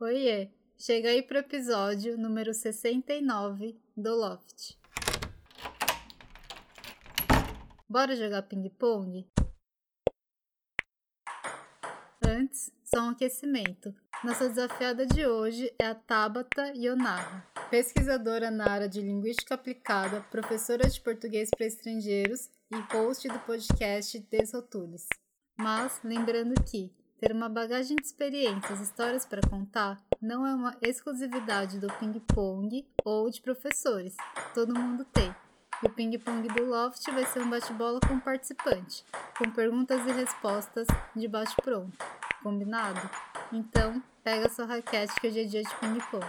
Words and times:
Oiê! 0.00 0.48
Chega 0.78 1.08
aí 1.08 1.20
pro 1.24 1.38
episódio 1.38 2.16
número 2.16 2.54
69 2.54 3.76
do 3.96 4.14
Loft. 4.14 4.78
Bora 7.88 8.14
jogar 8.14 8.42
ping-pong? 8.42 9.28
Antes, 12.24 12.72
só 12.84 13.00
um 13.00 13.08
aquecimento. 13.08 13.92
Nossa 14.22 14.48
desafiada 14.48 15.04
de 15.04 15.26
hoje 15.26 15.74
é 15.76 15.86
a 15.86 15.96
Tabata 15.96 16.72
Yonara, 16.76 17.44
pesquisadora 17.68 18.52
na 18.52 18.70
área 18.70 18.88
de 18.88 19.00
linguística 19.00 19.56
aplicada, 19.56 20.20
professora 20.30 20.88
de 20.88 21.00
português 21.00 21.50
para 21.50 21.66
estrangeiros 21.66 22.48
e 22.70 22.76
host 22.92 23.26
do 23.26 23.40
podcast 23.40 24.16
Desrotules. 24.30 25.08
Mas 25.58 26.00
lembrando 26.04 26.54
que 26.62 26.96
ter 27.18 27.32
uma 27.32 27.48
bagagem 27.48 27.96
de 27.96 28.06
experiências, 28.06 28.80
histórias 28.80 29.26
para 29.26 29.40
contar, 29.42 30.00
não 30.22 30.46
é 30.46 30.54
uma 30.54 30.76
exclusividade 30.80 31.80
do 31.80 31.88
ping-pong 31.94 32.86
ou 33.04 33.28
de 33.28 33.40
professores. 33.40 34.16
Todo 34.54 34.78
mundo 34.78 35.04
tem. 35.04 35.34
O 35.82 35.88
ping-pong 35.88 36.46
do 36.48 36.64
Loft 36.64 37.04
vai 37.10 37.26
ser 37.26 37.40
um 37.40 37.50
bate-bola 37.50 37.98
com 38.06 38.20
participante, 38.20 39.04
com 39.36 39.50
perguntas 39.50 40.00
e 40.06 40.12
respostas 40.12 40.86
de 41.14 41.26
bate-pronto. 41.26 41.98
Combinado? 42.42 43.00
Então, 43.52 44.00
pega 44.22 44.48
sua 44.48 44.66
raquete 44.66 45.20
que 45.20 45.26
hoje 45.26 45.40
é 45.40 45.44
dia 45.44 45.62
de 45.62 45.76
ping-pong. 45.76 46.26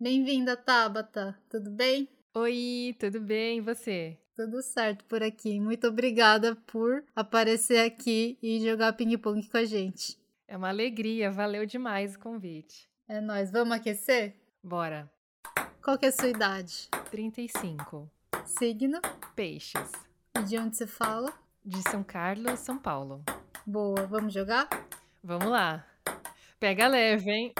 Bem-vinda, 0.00 0.56
Tabata. 0.56 1.36
Tudo 1.50 1.68
bem? 1.68 2.08
Oi, 2.32 2.94
tudo 3.00 3.20
bem? 3.20 3.58
E 3.58 3.60
você? 3.60 4.16
Tudo 4.38 4.62
certo 4.62 5.04
por 5.06 5.20
aqui. 5.20 5.58
Muito 5.58 5.88
obrigada 5.88 6.54
por 6.54 7.02
aparecer 7.16 7.84
aqui 7.84 8.38
e 8.40 8.60
jogar 8.60 8.92
ping-pong 8.92 9.44
com 9.48 9.56
a 9.56 9.64
gente. 9.64 10.16
É 10.46 10.56
uma 10.56 10.68
alegria, 10.68 11.28
valeu 11.28 11.66
demais 11.66 12.14
o 12.14 12.20
convite. 12.20 12.88
É 13.08 13.20
nóis. 13.20 13.50
Vamos 13.50 13.76
aquecer? 13.76 14.36
Bora. 14.62 15.10
Qual 15.82 15.98
que 15.98 16.06
é 16.06 16.10
a 16.10 16.12
sua 16.12 16.28
idade? 16.28 16.88
35. 17.10 18.08
Signo? 18.44 19.00
Peixes. 19.34 19.90
E 20.38 20.42
de 20.44 20.56
onde 20.56 20.76
você 20.76 20.86
fala? 20.86 21.32
De 21.64 21.82
São 21.90 22.04
Carlos, 22.04 22.60
São 22.60 22.78
Paulo. 22.78 23.24
Boa. 23.66 24.06
Vamos 24.06 24.32
jogar? 24.32 24.68
Vamos 25.20 25.48
lá. 25.48 25.84
Pega 26.60 26.86
leve, 26.86 27.28
hein? 27.28 27.52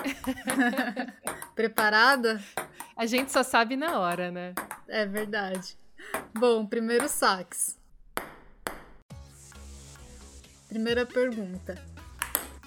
Preparada? 1.57 2.41
A 2.97 3.05
gente 3.05 3.33
só 3.33 3.43
sabe 3.43 3.75
na 3.75 3.99
hora, 3.99 4.31
né? 4.31 4.55
É 4.87 5.05
verdade. 5.05 5.77
Bom, 6.35 6.67
primeiro 6.67 7.09
sax. 7.09 7.77
Primeira 10.69 11.07
pergunta. 11.07 11.83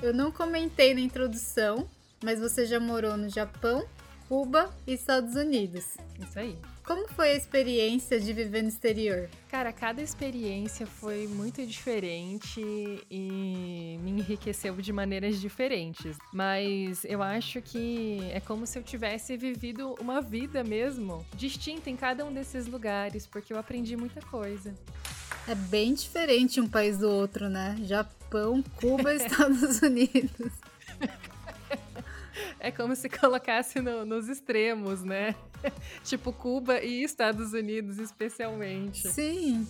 Eu 0.02 0.14
não 0.14 0.32
comentei 0.32 0.94
na 0.94 1.02
introdução, 1.02 1.88
mas 2.24 2.40
você 2.40 2.66
já 2.66 2.80
morou 2.80 3.16
no 3.16 3.30
Japão, 3.30 3.86
Cuba 4.28 4.74
e 4.88 4.94
Estados 4.94 5.36
Unidos. 5.36 5.98
Isso 6.20 6.40
aí. 6.40 6.58
Como 6.92 7.08
foi 7.08 7.32
a 7.32 7.36
experiência 7.36 8.20
de 8.20 8.34
viver 8.34 8.64
no 8.64 8.68
exterior? 8.68 9.30
Cara, 9.50 9.72
cada 9.72 10.02
experiência 10.02 10.86
foi 10.86 11.26
muito 11.26 11.66
diferente 11.66 12.60
e 13.10 13.98
me 14.04 14.12
enriqueceu 14.12 14.76
de 14.76 14.92
maneiras 14.92 15.40
diferentes. 15.40 16.18
Mas 16.34 17.06
eu 17.06 17.24
acho 17.24 17.62
que 17.62 18.20
é 18.34 18.42
como 18.42 18.68
se 18.68 18.78
eu 18.78 18.84
tivesse 18.84 19.38
vivido 19.38 19.96
uma 20.02 20.20
vida 20.20 20.66
mesmo 20.66 21.26
distinta 21.34 21.90
em 21.90 21.96
cada 21.96 22.26
um 22.26 22.34
desses 22.34 22.68
lugares, 22.68 23.26
porque 23.26 23.54
eu 23.54 23.58
aprendi 23.58 23.96
muita 23.96 24.20
coisa. 24.24 24.76
É 25.48 25.56
bem 25.56 25.94
diferente 25.94 26.60
um 26.60 26.68
país 26.68 26.98
do 26.98 27.10
outro, 27.10 27.48
né? 27.48 27.78
Japão, 27.86 28.62
Cuba 28.76 29.16
Estados 29.16 29.82
Unidos. 29.82 30.52
É 32.60 32.72
como 32.72 32.96
se 32.96 33.10
colocasse 33.10 33.82
no, 33.82 34.06
nos 34.06 34.30
extremos, 34.30 35.04
né? 35.04 35.36
tipo 36.04 36.32
Cuba 36.32 36.82
e 36.82 37.04
Estados 37.04 37.54
Unidos, 37.54 37.98
especialmente. 38.00 39.08
Sim. 39.10 39.68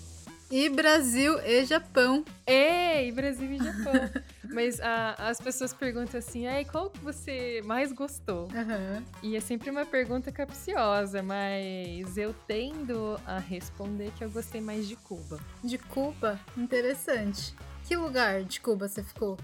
E 0.52 0.68
Brasil 0.68 1.40
e 1.46 1.64
Japão. 1.64 2.26
É, 2.46 3.08
e 3.08 3.12
Brasil 3.14 3.50
e 3.54 3.58
Japão. 3.58 3.94
Mas 4.52 4.82
a, 4.82 5.16
as 5.30 5.40
pessoas 5.40 5.74
perguntam 5.74 6.20
assim, 6.20 6.46
ai, 6.46 6.66
qual 6.66 6.90
que 6.90 7.00
você 7.00 7.62
mais 7.64 7.94
gostou? 7.94 8.50
Uhum. 8.50 9.02
E 9.24 9.38
é 9.38 9.40
sempre 9.40 9.70
uma 9.70 9.86
pergunta 9.86 10.30
capciosa, 10.30 11.24
mas 11.24 12.18
eu 12.18 12.36
tendo 12.46 13.18
a 13.26 13.40
responder 13.40 14.12
que 14.18 14.26
eu 14.26 14.30
gostei 14.30 14.60
mais 14.60 14.90
de 14.90 14.98
Cuba. 14.98 15.40
De 15.64 15.78
Cuba? 15.78 16.38
Interessante. 16.58 17.56
Que 17.86 17.96
lugar 17.96 18.44
de 18.44 18.60
Cuba 18.60 18.90
você 18.90 19.02
ficou? 19.02 19.38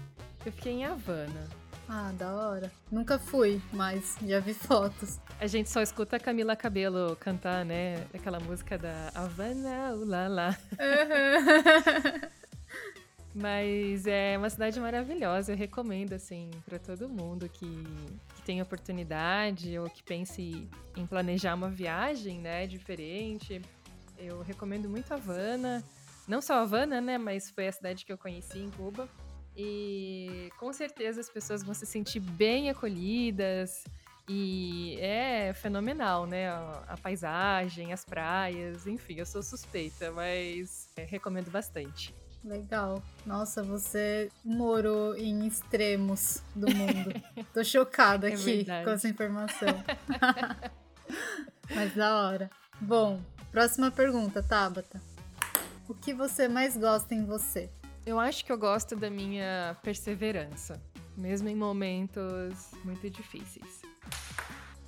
Eu 0.44 0.52
fiquei 0.52 0.74
em 0.74 0.84
Havana. 0.84 1.48
Ah, 1.88 2.12
da 2.12 2.34
hora. 2.34 2.70
Nunca 2.90 3.18
fui, 3.18 3.62
mas 3.72 4.16
já 4.26 4.40
vi 4.40 4.52
fotos. 4.52 5.18
A 5.40 5.46
gente 5.46 5.70
só 5.70 5.80
escuta 5.80 6.16
a 6.16 6.20
Camila 6.20 6.54
Cabelo 6.54 7.16
cantar, 7.16 7.64
né? 7.64 8.06
Aquela 8.12 8.38
música 8.38 8.76
da 8.76 9.10
Havana, 9.14 9.94
ulala. 9.94 10.58
Uhum. 10.72 12.28
Mas 13.40 14.06
é 14.06 14.36
uma 14.36 14.50
cidade 14.50 14.80
maravilhosa, 14.80 15.52
eu 15.52 15.56
recomendo, 15.56 16.12
assim, 16.12 16.50
para 16.66 16.76
todo 16.76 17.08
mundo 17.08 17.48
que, 17.48 17.84
que 18.34 18.42
tem 18.44 18.60
oportunidade 18.60 19.78
ou 19.78 19.88
que 19.88 20.02
pense 20.02 20.68
em 20.96 21.06
planejar 21.06 21.54
uma 21.54 21.70
viagem, 21.70 22.40
né, 22.40 22.66
diferente. 22.66 23.62
Eu 24.18 24.42
recomendo 24.42 24.88
muito 24.88 25.14
Havana. 25.14 25.84
Não 26.26 26.42
só 26.42 26.54
Havana, 26.54 27.00
né, 27.00 27.16
mas 27.16 27.48
foi 27.50 27.68
a 27.68 27.72
cidade 27.72 28.04
que 28.04 28.12
eu 28.12 28.18
conheci 28.18 28.58
em 28.58 28.70
Cuba. 28.70 29.08
E 29.60 30.52
com 30.56 30.72
certeza 30.72 31.20
as 31.20 31.28
pessoas 31.28 31.64
vão 31.64 31.74
se 31.74 31.84
sentir 31.84 32.20
bem 32.20 32.70
acolhidas. 32.70 33.82
E 34.28 34.96
é 35.00 35.52
fenomenal, 35.54 36.26
né? 36.26 36.50
A, 36.50 36.96
paisagem, 37.02 37.92
as 37.92 38.04
praias, 38.04 38.86
enfim, 38.86 39.14
eu 39.14 39.26
sou 39.26 39.42
suspeita, 39.42 40.12
mas 40.12 40.88
é, 40.96 41.04
recomendo 41.04 41.50
bastante. 41.50 42.14
Legal. 42.44 43.02
Nossa, 43.26 43.62
você 43.62 44.30
morou 44.44 45.16
em 45.16 45.46
extremos 45.46 46.42
do 46.54 46.72
mundo. 46.72 47.10
Tô 47.52 47.64
chocada 47.64 48.28
É 48.28 48.34
aqui 48.34 48.44
verdade. 48.44 48.84
com 48.84 48.90
essa 48.90 49.08
informação. 49.08 49.68
Mas 51.74 51.94
da 51.94 52.16
hora. 52.16 52.50
Bom, 52.80 53.20
próxima 53.50 53.90
pergunta, 53.90 54.42
Tabata. 54.42 55.00
O 55.88 55.94
que 55.94 56.14
você 56.14 56.48
mais 56.48 56.76
gosta 56.76 57.14
em 57.14 57.24
você? 57.24 57.68
Eu 58.08 58.18
acho 58.18 58.42
que 58.42 58.50
eu 58.50 58.56
gosto 58.56 58.96
da 58.96 59.10
minha 59.10 59.76
perseverança, 59.82 60.80
mesmo 61.14 61.46
em 61.46 61.54
momentos 61.54 62.70
muito 62.82 63.10
difíceis. 63.10 63.82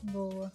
Boa. 0.05 0.51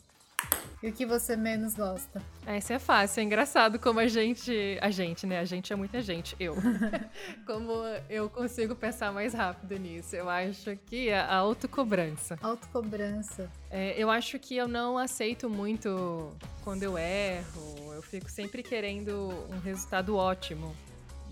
E 0.81 0.90
o 0.90 0.92
que 0.92 1.06
você 1.06 1.36
menos 1.36 1.76
gosta? 1.76 2.24
Essa 2.44 2.74
é 2.74 2.80
fácil, 2.80 3.20
é 3.20 3.24
engraçado 3.24 3.78
como 3.78 4.00
a 4.00 4.08
gente. 4.08 4.80
A 4.81 4.90
gente, 4.90 5.28
né? 5.28 5.40
A 5.40 5.46
gente 5.46 5.72
é 5.72 5.76
muita 5.76 6.02
gente, 6.02 6.36
eu. 6.40 6.56
como 7.46 7.72
eu 8.09 8.31
consigo 8.31 8.76
pensar 8.76 9.14
mais 9.14 9.36
rápido 9.36 9.78
nisso. 9.78 10.16
Eu 10.16 10.28
acho 10.28 10.76
que 10.88 11.09
é 11.09 11.20
a 11.20 11.36
autocobrança. 11.36 12.36
Autocobrança. 12.42 13.47
É, 13.70 13.94
eu 13.96 14.09
acho 14.09 14.40
que 14.40 14.58
eu 14.58 14.68
não 14.68 14.97
aceito 14.97 15.47
muito 15.47 16.36
quando 16.64 16.82
eu 16.82 16.97
erro. 16.97 17.94
Eu 17.94 18.02
fico 18.02 18.28
sempre 18.28 18.64
querendo 18.64 19.30
um 19.52 19.59
resultado 19.59 20.16
ótimo 20.16 20.76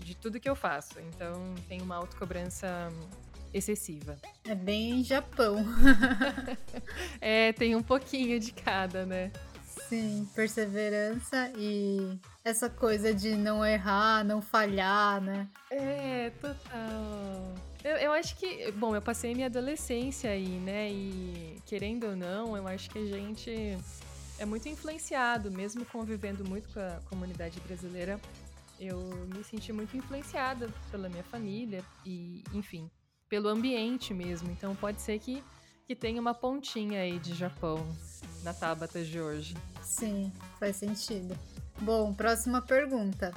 de 0.04 0.14
tudo 0.14 0.38
que 0.38 0.48
eu 0.48 0.54
faço. 0.54 1.00
Então 1.00 1.54
tem 1.68 1.80
uma 1.80 1.96
autocobrança 1.96 2.92
excessiva. 3.52 4.16
É 4.44 4.54
bem 4.54 5.02
Japão. 5.02 5.64
É, 7.20 7.52
tem 7.54 7.74
um 7.74 7.82
pouquinho 7.82 8.38
de 8.38 8.52
cada, 8.52 9.06
né? 9.06 9.32
Sim, 9.88 10.28
perseverança 10.34 11.50
e 11.56 12.18
essa 12.44 12.68
coisa 12.68 13.14
de 13.14 13.34
não 13.34 13.64
errar, 13.64 14.22
não 14.24 14.42
falhar, 14.42 15.22
né? 15.22 15.48
É, 15.70 16.30
total. 16.40 17.54
Eu, 17.82 17.96
eu 17.96 18.12
acho 18.12 18.36
que, 18.36 18.70
bom, 18.72 18.94
eu 18.94 19.00
passei 19.00 19.34
minha 19.34 19.46
adolescência 19.46 20.30
aí, 20.30 20.58
né? 20.60 20.90
E 20.90 21.56
querendo 21.64 22.08
ou 22.08 22.16
não, 22.16 22.56
eu 22.56 22.68
acho 22.68 22.90
que 22.90 22.98
a 22.98 23.06
gente 23.06 23.78
é 24.38 24.44
muito 24.44 24.68
influenciado, 24.68 25.50
mesmo 25.50 25.84
convivendo 25.86 26.44
muito 26.44 26.68
com 26.70 26.80
a 26.80 27.00
comunidade 27.08 27.60
brasileira. 27.60 28.20
Eu 28.78 28.98
me 29.34 29.42
senti 29.44 29.72
muito 29.72 29.96
influenciada 29.96 30.68
pela 30.90 31.08
minha 31.08 31.24
família 31.24 31.84
e, 32.04 32.42
enfim, 32.52 32.90
pelo 33.28 33.48
ambiente 33.48 34.12
mesmo. 34.12 34.50
Então 34.50 34.74
pode 34.74 35.00
ser 35.00 35.18
que, 35.18 35.42
que 35.86 35.94
tenha 35.94 36.20
uma 36.20 36.34
pontinha 36.34 37.00
aí 37.00 37.18
de 37.18 37.34
Japão 37.34 37.86
na 38.42 38.52
Tabata 38.52 39.02
de 39.02 39.20
hoje. 39.20 39.56
Sim, 39.82 40.32
faz 40.58 40.76
sentido. 40.76 41.36
Bom, 41.80 42.12
próxima 42.12 42.60
pergunta. 42.60 43.32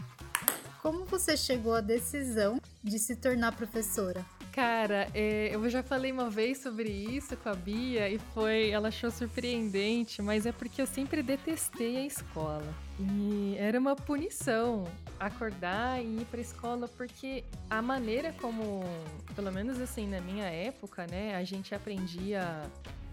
Como 0.81 1.05
você 1.05 1.35
chegou 1.35 1.73
à 1.73 1.81
decisão 1.81 2.61
de 2.83 2.99
se 2.99 3.15
tornar 3.15 3.55
professora? 3.55 4.25
Cara, 4.57 5.07
é, 5.13 5.53
eu 5.53 5.69
já 5.69 5.83
falei 5.83 6.11
uma 6.11 6.31
vez 6.31 6.57
sobre 6.57 6.89
isso 6.89 7.37
com 7.37 7.47
a 7.47 7.53
Bia 7.53 8.09
e 8.09 8.17
foi, 8.33 8.71
ela 8.71 8.87
achou 8.87 9.11
surpreendente, 9.11 10.19
mas 10.19 10.47
é 10.47 10.51
porque 10.51 10.81
eu 10.81 10.87
sempre 10.87 11.21
detestei 11.21 11.97
a 11.97 12.05
escola. 12.07 12.73
E 12.99 13.55
era 13.59 13.77
uma 13.77 13.95
punição 13.95 14.85
acordar 15.19 16.03
e 16.03 16.21
ir 16.21 16.25
para 16.25 16.41
escola 16.41 16.87
porque 16.87 17.43
a 17.69 17.83
maneira 17.83 18.33
como, 18.41 18.83
pelo 19.35 19.51
menos 19.51 19.79
assim 19.79 20.07
na 20.07 20.19
minha 20.21 20.45
época, 20.45 21.05
né, 21.05 21.35
a 21.35 21.43
gente 21.43 21.75
aprendia 21.75 22.63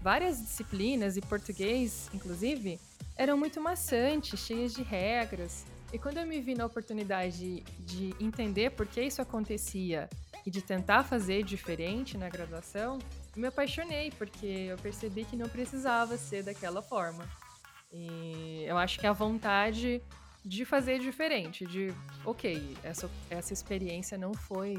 várias 0.03 0.41
disciplinas 0.41 1.19
e 1.19 1.21
português, 1.21 2.09
inclusive, 2.15 2.81
eram 3.19 3.37
muito 3.37 3.61
maçantes, 3.61 4.41
cheias 4.41 4.73
de 4.73 4.83
regras. 4.83 5.67
E 5.93 5.99
quando 5.99 6.17
eu 6.17 6.27
me 6.27 6.41
vi 6.41 6.55
na 6.55 6.65
oportunidade 6.65 7.63
de 7.81 8.15
entender 8.19 8.71
por 8.71 8.87
que 8.87 9.03
isso 9.03 9.21
acontecia 9.21 10.09
e 10.47 10.51
de 10.51 10.61
tentar 10.61 11.05
fazer 11.05 11.43
diferente 11.43 12.19
na 12.19 12.29
graduação, 12.29 12.99
me 13.37 13.47
apaixonei, 13.47 14.11
porque 14.13 14.47
eu 14.47 14.79
percebi 14.79 15.25
que 15.25 15.37
não 15.37 15.49
precisava 15.49 16.17
ser 16.17 16.43
daquela 16.43 16.83
forma. 16.83 17.29
E 17.93 18.65
eu 18.67 18.77
acho 18.77 18.99
que 18.99 19.07
a 19.07 19.13
vontade 19.13 20.03
de 20.45 20.65
fazer 20.65 20.99
diferente, 20.99 21.65
de 21.65 21.95
ok, 22.25 22.77
essa, 22.83 23.11
essa 23.31 23.53
experiência 23.53 24.19
não 24.19 24.35
foi 24.35 24.77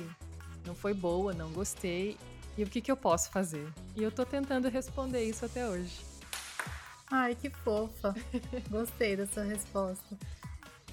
não 0.65 0.75
foi 0.75 0.93
boa, 0.93 1.31
não 1.31 1.51
gostei, 1.51 2.17
e 2.57 2.63
o 2.63 2.67
que, 2.67 2.81
que 2.81 2.91
eu 2.91 2.97
posso 2.97 3.29
fazer? 3.29 3.67
E 3.95 4.01
eu 4.01 4.11
tô 4.11 4.25
tentando 4.25 4.69
responder 4.69 5.23
isso 5.23 5.45
até 5.45 5.67
hoje. 5.67 6.03
Ai, 7.11 7.35
que 7.35 7.49
fofa. 7.49 8.15
Gostei 8.69 9.15
da 9.15 9.27
sua 9.27 9.43
resposta. 9.43 10.17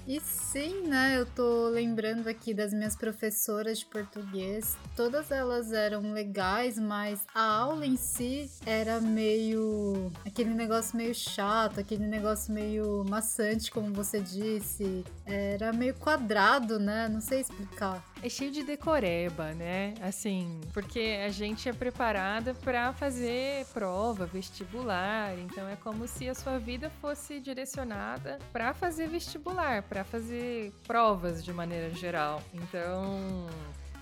E 0.05 0.19
sim, 0.19 0.85
né? 0.85 1.17
Eu 1.17 1.25
tô 1.25 1.69
lembrando 1.69 2.27
aqui 2.27 2.53
das 2.53 2.73
minhas 2.73 2.93
professoras 2.93 3.79
de 3.79 3.85
português. 3.85 4.77
Todas 4.97 5.31
elas 5.31 5.71
eram 5.71 6.11
legais, 6.11 6.77
mas 6.77 7.25
a 7.33 7.41
aula 7.41 7.85
em 7.85 7.95
si 7.95 8.51
era 8.65 8.99
meio. 8.99 10.11
aquele 10.25 10.49
negócio 10.49 10.97
meio 10.97 11.15
chato, 11.15 11.79
aquele 11.79 12.05
negócio 12.05 12.53
meio 12.53 13.05
maçante, 13.07 13.71
como 13.71 13.93
você 13.93 14.19
disse. 14.19 15.05
Era 15.25 15.71
meio 15.71 15.93
quadrado, 15.93 16.79
né? 16.79 17.07
Não 17.07 17.21
sei 17.21 17.39
explicar. 17.39 18.03
É 18.21 18.29
cheio 18.29 18.51
de 18.51 18.63
decoreba, 18.63 19.53
né? 19.53 19.93
Assim, 20.01 20.61
porque 20.73 21.19
a 21.25 21.29
gente 21.29 21.67
é 21.67 21.73
preparada 21.73 22.53
para 22.53 22.93
fazer 22.93 23.65
prova, 23.73 24.25
vestibular. 24.25 25.37
Então 25.39 25.67
é 25.67 25.75
como 25.77 26.07
se 26.07 26.27
a 26.27 26.35
sua 26.35 26.57
vida 26.57 26.89
fosse 27.01 27.39
direcionada 27.39 28.39
para 28.51 28.73
fazer 28.73 29.07
vestibular 29.07 29.83
para 29.93 30.03
fazer 30.03 30.73
provas 30.87 31.43
de 31.45 31.53
maneira 31.53 31.93
geral. 31.93 32.41
Então, 32.51 33.47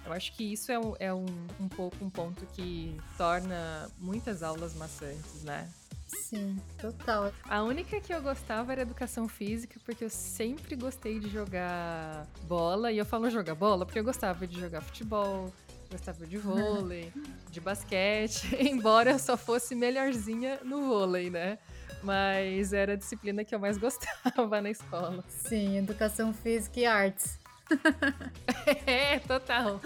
eu 0.05 0.13
acho 0.13 0.31
que 0.31 0.53
isso 0.53 0.71
é, 0.71 0.79
um, 0.79 0.95
é 0.97 1.13
um, 1.13 1.25
um 1.59 1.67
pouco 1.67 1.97
um 1.99 2.09
ponto 2.09 2.45
que 2.53 2.97
torna 3.17 3.89
muitas 3.99 4.41
aulas 4.41 4.73
maçantes, 4.73 5.43
né? 5.43 5.69
Sim, 6.07 6.57
total. 6.79 7.33
A 7.43 7.61
única 7.63 7.99
que 7.99 8.13
eu 8.13 8.21
gostava 8.21 8.71
era 8.71 8.83
educação 8.83 9.27
física, 9.27 9.81
porque 9.83 10.05
eu 10.05 10.09
sempre 10.09 10.77
gostei 10.77 11.19
de 11.19 11.29
jogar 11.29 12.25
bola. 12.43 12.89
E 12.89 12.97
eu 12.97 13.05
falo 13.05 13.29
jogar 13.29 13.55
bola 13.55 13.85
porque 13.85 13.99
eu 13.99 14.03
gostava 14.03 14.47
de 14.47 14.57
jogar 14.57 14.79
futebol, 14.79 15.53
gostava 15.91 16.25
de 16.25 16.37
vôlei, 16.37 17.11
de 17.51 17.59
basquete, 17.59 18.55
embora 18.63 19.11
eu 19.11 19.19
só 19.19 19.35
fosse 19.35 19.75
melhorzinha 19.75 20.61
no 20.63 20.87
vôlei, 20.87 21.29
né? 21.29 21.59
Mas 22.03 22.73
era 22.73 22.93
a 22.93 22.95
disciplina 22.95 23.43
que 23.43 23.53
eu 23.53 23.59
mais 23.59 23.77
gostava 23.79 24.61
na 24.61 24.69
escola. 24.69 25.23
Sim, 25.27 25.77
educação 25.77 26.33
física 26.33 26.79
e 26.79 26.85
artes. 26.85 27.39
é, 28.85 29.19
total. 29.19 29.79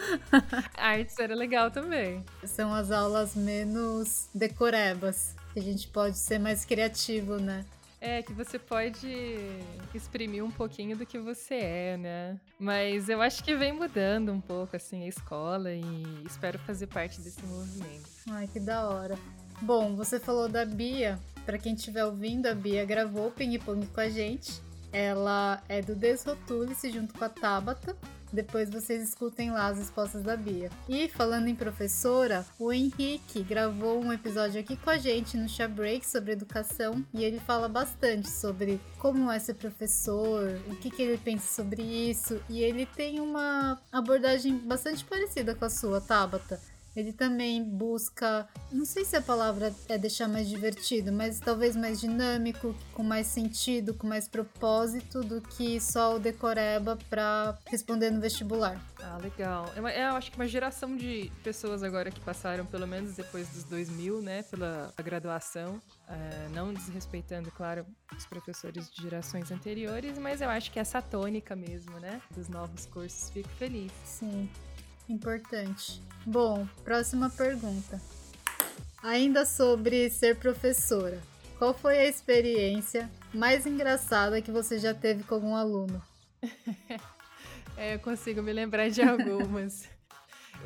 Artes 0.76 1.18
era 1.20 1.36
legal 1.36 1.70
também. 1.70 2.24
São 2.44 2.74
as 2.74 2.92
aulas 2.92 3.36
menos 3.36 4.30
decorebas, 4.34 5.36
que 5.54 5.60
a 5.60 5.64
gente 5.64 5.88
pode 5.88 6.18
ser 6.18 6.40
mais 6.40 6.66
criativo, 6.66 7.38
né? 7.38 7.66
É, 8.02 8.22
que 8.22 8.34
você 8.34 8.60
pode 8.60 9.08
exprimir 9.94 10.44
um 10.44 10.52
pouquinho 10.52 10.96
do 10.96 11.06
que 11.06 11.18
você 11.18 11.56
é, 11.56 11.98
né? 11.98 12.40
Mas 12.60 13.10
eu 13.10 13.20
acho 13.22 13.44
que 13.44 13.56
vem 13.56 13.74
mudando 13.74 14.32
um 14.32 14.40
pouco, 14.40 14.76
assim, 14.76 15.04
a 15.04 15.08
escola 15.08 15.72
e 15.72 15.84
espero 16.24 16.60
fazer 16.60 16.88
parte 16.88 17.20
desse 17.22 17.44
movimento. 17.44 18.08
Ai, 18.30 18.48
que 18.48 18.60
da 18.60 18.88
hora. 18.90 19.18
Bom, 19.62 19.96
você 19.96 20.20
falou 20.20 20.48
da 20.48 20.66
Bia. 20.66 21.18
Para 21.46 21.60
quem 21.60 21.76
estiver 21.76 22.04
ouvindo, 22.04 22.48
a 22.48 22.56
Bia 22.56 22.84
gravou 22.86 23.28
o 23.28 23.32
Ping 23.32 23.60
Pong 23.60 23.86
com 23.86 24.02
a 24.02 24.10
gente. 24.10 24.60
Ela 24.92 25.62
é 25.70 25.82
do 25.82 25.94
Desrotule-se 25.94 26.90
junto 26.90 27.14
com 27.14 27.24
a 27.24 27.30
Tabata. 27.30 27.96
Depois 28.34 28.70
vocês 28.70 29.08
escutem 29.08 29.52
lá 29.52 29.68
as 29.68 29.78
respostas 29.78 30.24
da 30.24 30.36
Bia. 30.36 30.72
E 30.90 31.08
falando 31.08 31.48
em 31.48 31.56
professora, 31.56 32.46
o 32.58 32.74
Henrique 32.74 33.44
gravou 33.44 34.04
um 34.04 34.12
episódio 34.12 34.60
aqui 34.60 34.76
com 34.76 34.90
a 34.90 34.98
gente 34.98 35.38
no 35.38 35.48
Chá 35.48 35.68
Break 35.68 36.06
sobre 36.06 36.32
educação 36.32 37.06
e 37.14 37.24
ele 37.24 37.40
fala 37.40 37.70
bastante 37.70 38.30
sobre 38.30 38.80
como 38.98 39.32
é 39.32 39.38
ser 39.38 39.54
professor, 39.54 40.50
o 40.68 40.76
que, 40.78 40.90
que 40.90 41.04
ele 41.04 41.18
pensa 41.18 41.48
sobre 41.62 41.84
isso. 41.84 42.42
E 42.50 42.62
ele 42.62 42.86
tem 42.86 43.20
uma 43.20 43.80
abordagem 43.92 44.58
bastante 44.58 45.06
parecida 45.06 45.54
com 45.54 45.66
a 45.66 45.70
sua, 45.70 46.02
Tabata 46.02 46.60
ele 46.96 47.12
também 47.12 47.64
busca, 47.64 48.48
não 48.72 48.86
sei 48.86 49.04
se 49.04 49.16
a 49.16 49.22
palavra 49.22 49.74
é 49.90 49.98
deixar 49.98 50.28
mais 50.28 50.48
divertido, 50.48 51.12
mas 51.12 51.40
talvez 51.40 51.76
mais 51.76 52.00
dinâmico, 52.00 52.76
com 52.94 53.04
mais 53.04 53.28
sentido, 53.28 53.94
com 53.94 54.08
mais 54.08 54.28
propósito 54.28 55.22
do 55.22 55.42
que 55.42 55.80
só 55.80 56.16
o 56.16 56.20
decoreba 56.20 56.98
para 57.10 57.58
responder 57.66 58.12
no 58.12 58.22
vestibular. 58.22 58.82
Ah, 59.02 59.18
legal. 59.18 59.72
Eu, 59.76 59.88
é 59.88 60.06
eu 60.10 60.16
acho 60.16 60.32
que 60.32 60.38
uma 60.38 60.48
geração 60.48 60.96
de 60.96 61.32
pessoas 61.44 61.84
agora 61.84 62.10
que 62.10 62.20
passaram, 62.22 62.66
pelo 62.66 62.88
menos 62.88 63.16
depois 63.16 63.48
dos 63.50 63.64
2000, 63.66 64.22
né, 64.22 64.44
pela 64.44 64.94
graduação, 65.04 65.82
é, 66.08 66.50
não 66.54 66.74
desrespeitando, 66.74 67.52
claro, 67.52 67.86
os 68.16 68.26
professores 68.26 68.90
de 68.90 69.02
gerações 69.02 69.52
anteriores, 69.52 70.18
mas 70.18 70.42
eu 70.42 70.50
acho 70.50 70.72
que 70.72 70.80
essa 70.80 71.02
tônica 71.02 71.56
mesmo, 71.56 72.00
né, 72.00 72.22
dos 72.32 72.48
novos 72.48 72.86
cursos, 72.86 73.30
fico 73.30 73.50
feliz. 73.50 73.92
Sim. 74.06 74.50
Importante. 75.08 76.02
Bom, 76.26 76.68
próxima 76.84 77.30
pergunta. 77.30 78.02
Ainda 79.04 79.46
sobre 79.46 80.10
ser 80.10 80.38
professora. 80.38 81.22
Qual 81.58 81.74
foi 81.74 82.00
a 82.00 82.06
experiência 82.06 83.10
mais 83.34 83.66
engraçada 83.66 84.42
que 84.42 84.52
você 84.52 84.78
já 84.78 84.94
teve 84.94 85.24
com 85.24 85.36
algum 85.36 85.56
aluno? 85.56 86.02
é, 87.78 87.96
eu 87.96 88.00
consigo 88.00 88.42
me 88.42 88.52
lembrar 88.52 88.90
de 88.90 89.02
algumas. 89.04 89.88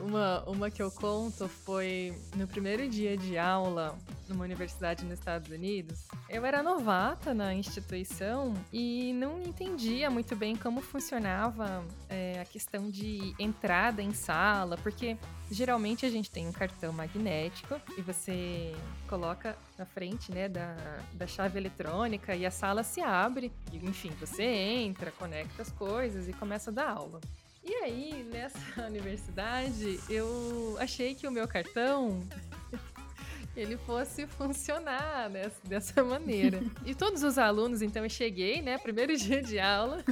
Uma, 0.02 0.44
uma 0.48 0.72
que 0.72 0.82
eu 0.82 0.92
conto 0.92 1.48
foi 1.48 2.14
no 2.36 2.48
primeiro 2.48 2.88
dia 2.88 3.18
de 3.18 3.38
aula 3.38 3.98
numa 4.28 4.44
universidade 4.44 5.04
nos 5.04 5.20
Estados 5.20 5.50
Unidos. 5.50 6.08
Eu 6.30 6.46
era 6.46 6.62
novata 6.62 7.34
na 7.34 7.54
instituição 7.54 8.54
e 8.72 9.12
não 9.14 9.42
entendia 9.42 10.10
muito 10.10 10.36
bem 10.36 10.56
como 10.56 10.82
funcionava 10.82 11.84
é, 12.08 12.40
a 12.40 12.46
questão 12.46 12.90
de 12.90 13.34
entrada 13.40 14.02
em 14.02 14.14
sala, 14.14 14.78
porque 14.78 15.18
geralmente 15.52 16.06
a 16.06 16.10
gente 16.10 16.30
tem 16.30 16.48
um 16.48 16.52
cartão 16.52 16.94
magnético 16.94 17.82
e 17.98 18.02
você 18.02 18.76
coloca 19.08 19.58
na 19.78 19.86
frente 19.86 20.32
né, 20.32 20.48
da, 20.48 20.76
da 21.14 21.26
chave 21.26 21.58
eletrônica 21.58 22.36
e 22.36 22.46
a 22.46 22.52
sala 22.52 22.84
se 22.84 23.02
abre. 23.02 23.52
E, 23.72 23.78
enfim, 23.78 24.12
você 24.20 24.44
entra, 24.44 25.12
conecta 25.12 25.62
as 25.62 25.72
coisas 25.72 26.30
e 26.30 26.34
começa 26.34 26.70
a 26.70 26.74
dar 26.74 26.90
aula. 26.92 27.20
E 27.64 27.74
aí, 27.76 28.24
nessa 28.32 28.60
universidade, 28.88 30.00
eu 30.10 30.78
achei 30.80 31.16
que 31.16 31.28
o 31.28 31.32
meu 31.32 31.48
cartão 31.48 32.22
ele 33.56 33.78
fosse 33.78 34.26
funcionar 34.26 35.30
dessa, 35.30 35.68
dessa 35.68 36.04
maneira. 36.04 36.62
E 36.86 36.96
todos 36.96 37.24
os 37.24 37.38
alunos, 37.38 37.82
então 37.82 38.04
eu 38.04 38.10
cheguei, 38.10 38.62
né, 38.62 38.78
primeiro 38.78 39.16
dia 39.18 39.42
de 39.42 39.60
aula, 39.60 40.04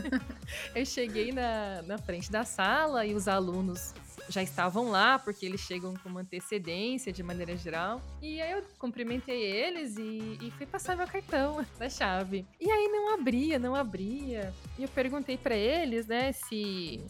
eu 0.75 0.85
cheguei 0.85 1.31
na, 1.31 1.81
na 1.83 1.97
frente 1.97 2.31
da 2.31 2.43
sala 2.43 3.05
e 3.05 3.15
os 3.15 3.27
alunos 3.27 3.93
já 4.29 4.43
estavam 4.43 4.89
lá, 4.89 5.17
porque 5.17 5.45
eles 5.45 5.61
chegam 5.61 5.93
com 5.95 6.09
uma 6.09 6.21
antecedência 6.21 7.13
de 7.13 7.23
maneira 7.23 7.55
geral. 7.55 8.01
E 8.21 8.41
aí 8.41 8.51
eu 8.51 8.63
cumprimentei 8.77 9.41
eles 9.41 9.95
e, 9.97 10.37
e 10.41 10.51
fui 10.57 10.65
passar 10.65 10.97
meu 10.97 11.07
cartão 11.07 11.65
da 11.79 11.89
chave. 11.89 12.45
E 12.59 12.69
aí 12.69 12.89
não 12.89 13.13
abria, 13.13 13.57
não 13.57 13.73
abria. 13.73 14.53
E 14.77 14.83
eu 14.83 14.89
perguntei 14.89 15.37
para 15.37 15.55
eles, 15.55 16.07
né, 16.07 16.33
se 16.33 17.01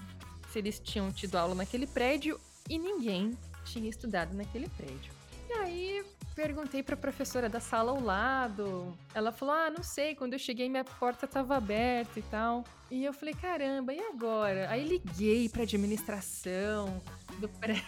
eles 0.57 0.79
tinham 0.79 1.11
tido 1.11 1.35
aula 1.37 1.55
naquele 1.55 1.87
prédio 1.87 2.39
e 2.69 2.77
ninguém 2.77 3.37
tinha 3.65 3.89
estudado 3.89 4.33
naquele 4.33 4.67
prédio. 4.69 5.11
E 5.49 5.53
aí 5.53 6.05
perguntei 6.35 6.83
para 6.83 6.95
a 6.95 6.97
professora 6.97 7.47
da 7.47 7.59
sala 7.59 7.91
ao 7.91 8.01
lado. 8.01 8.97
Ela 9.13 9.31
falou: 9.31 9.55
"Ah, 9.55 9.69
não 9.69 9.81
sei, 9.81 10.13
quando 10.13 10.33
eu 10.33 10.39
cheguei 10.39 10.67
minha 10.67 10.83
porta 10.83 11.25
estava 11.25 11.55
aberta 11.55 12.19
e 12.19 12.23
tal". 12.23 12.65
E 12.91 13.05
eu 13.05 13.13
falei: 13.13 13.33
"Caramba, 13.33 13.93
e 13.93 13.99
agora?". 13.99 14.69
Aí 14.69 14.85
liguei 14.87 15.47
para 15.47 15.63
administração 15.63 17.01
do 17.39 17.47
prédio. 17.47 17.83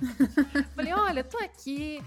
falei: 0.74 0.92
"Olha, 0.94 1.22
tô 1.22 1.38
aqui, 1.38 2.02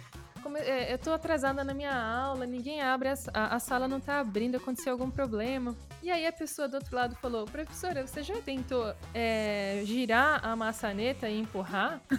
é, 0.58 0.94
eu 0.94 0.98
tô 0.98 1.12
atrasada 1.12 1.64
na 1.64 1.74
minha 1.74 1.94
aula, 1.94 2.46
ninguém 2.46 2.82
abre, 2.82 3.10
a, 3.10 3.16
a, 3.34 3.56
a, 3.56 3.60
sala 3.60 3.88
não 3.88 4.00
tá 4.00 4.20
abrindo, 4.20 4.58
aconteceu 4.58 4.94
algum 4.94 5.10
problema. 5.10 5.76
E 6.02 6.12
aí 6.12 6.26
a 6.26 6.32
pessoa 6.32 6.68
do 6.68 6.76
outro 6.76 6.96
lado 6.96 7.16
falou: 7.16 7.46
Professora, 7.46 8.06
você 8.06 8.24
já 8.24 8.36
tentou 8.42 8.94
é, 9.14 9.82
girar 9.86 10.46
a 10.46 10.56
maçaneta 10.56 11.30
e 11.30 11.40
empurrar? 11.40 12.02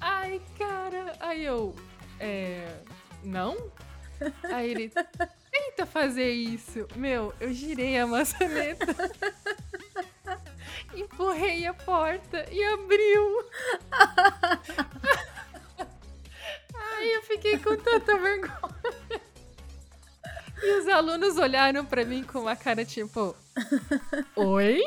Ai, 0.00 0.40
cara. 0.58 1.14
Aí 1.20 1.44
eu. 1.44 1.74
É, 2.20 2.76
não? 3.22 3.56
Aí 4.52 4.70
ele. 4.70 4.92
tenta 5.50 5.86
fazer 5.86 6.30
isso. 6.30 6.86
Meu, 6.96 7.32
eu 7.40 7.52
girei 7.52 7.98
a 7.98 8.06
maçaneta. 8.06 8.86
empurrei 10.94 11.66
a 11.66 11.74
porta 11.74 12.46
e 12.50 12.62
abriu. 12.64 13.44
Ai, 16.74 17.16
eu 17.16 17.22
fiquei 17.22 17.58
com 17.58 17.76
tanta 17.76 18.18
vergonha. 18.18 18.74
E 20.62 20.78
os 20.78 20.88
alunos 20.88 21.36
olharam 21.36 21.84
para 21.84 22.04
mim 22.04 22.22
com 22.22 22.40
uma 22.40 22.56
cara 22.56 22.84
tipo: 22.84 23.34
Oi? 24.36 24.80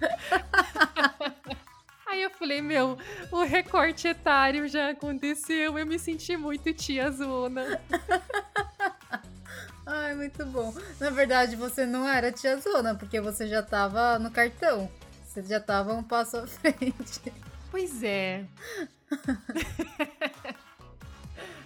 Aí 2.06 2.22
eu 2.22 2.30
falei, 2.30 2.62
meu, 2.62 2.96
o 3.32 3.42
recorte 3.42 4.06
etário 4.06 4.68
já 4.68 4.90
aconteceu, 4.90 5.76
eu 5.76 5.84
me 5.84 5.98
senti 5.98 6.36
muito 6.36 6.72
tia 6.72 7.10
Zona. 7.10 7.80
Ai, 10.14 10.14
muito 10.14 10.46
bom. 10.46 10.72
Na 11.00 11.10
verdade, 11.10 11.56
você 11.56 11.84
não 11.84 12.08
era 12.08 12.30
tia 12.30 12.56
Zona, 12.58 12.94
porque 12.94 13.20
você 13.20 13.48
já 13.48 13.62
tava 13.62 14.16
no 14.18 14.30
cartão. 14.30 14.88
Você 15.26 15.42
já 15.42 15.58
tava 15.58 15.92
um 15.92 16.04
passo 16.04 16.36
à 16.36 16.46
frente. 16.46 17.20
Pois 17.70 18.02
é. 18.02 18.44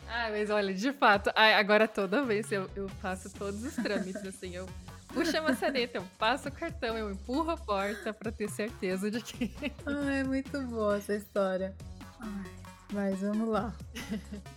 ah, 0.08 0.30
mas 0.30 0.48
olha, 0.48 0.72
de 0.72 0.92
fato, 0.94 1.30
agora 1.34 1.86
toda 1.86 2.24
vez 2.24 2.50
eu, 2.50 2.70
eu 2.74 2.88
faço 2.88 3.28
todos 3.30 3.62
os 3.62 3.74
trâmites, 3.74 4.24
assim, 4.24 4.54
eu 4.54 4.66
puxo 5.08 5.36
a 5.36 5.42
maçaneta, 5.42 5.98
eu 5.98 6.04
passo 6.18 6.48
o 6.48 6.52
cartão, 6.52 6.96
eu 6.96 7.10
empurro 7.10 7.50
a 7.50 7.56
porta 7.56 8.14
pra 8.14 8.32
ter 8.32 8.48
certeza 8.48 9.10
de 9.10 9.20
que. 9.20 9.52
Ai, 9.84 10.20
é 10.20 10.24
muito 10.24 10.58
boa 10.62 10.96
essa 10.96 11.14
história. 11.14 11.76
Ai, 12.18 12.50
mas 12.94 13.20
vamos 13.20 13.50
lá. 13.50 13.74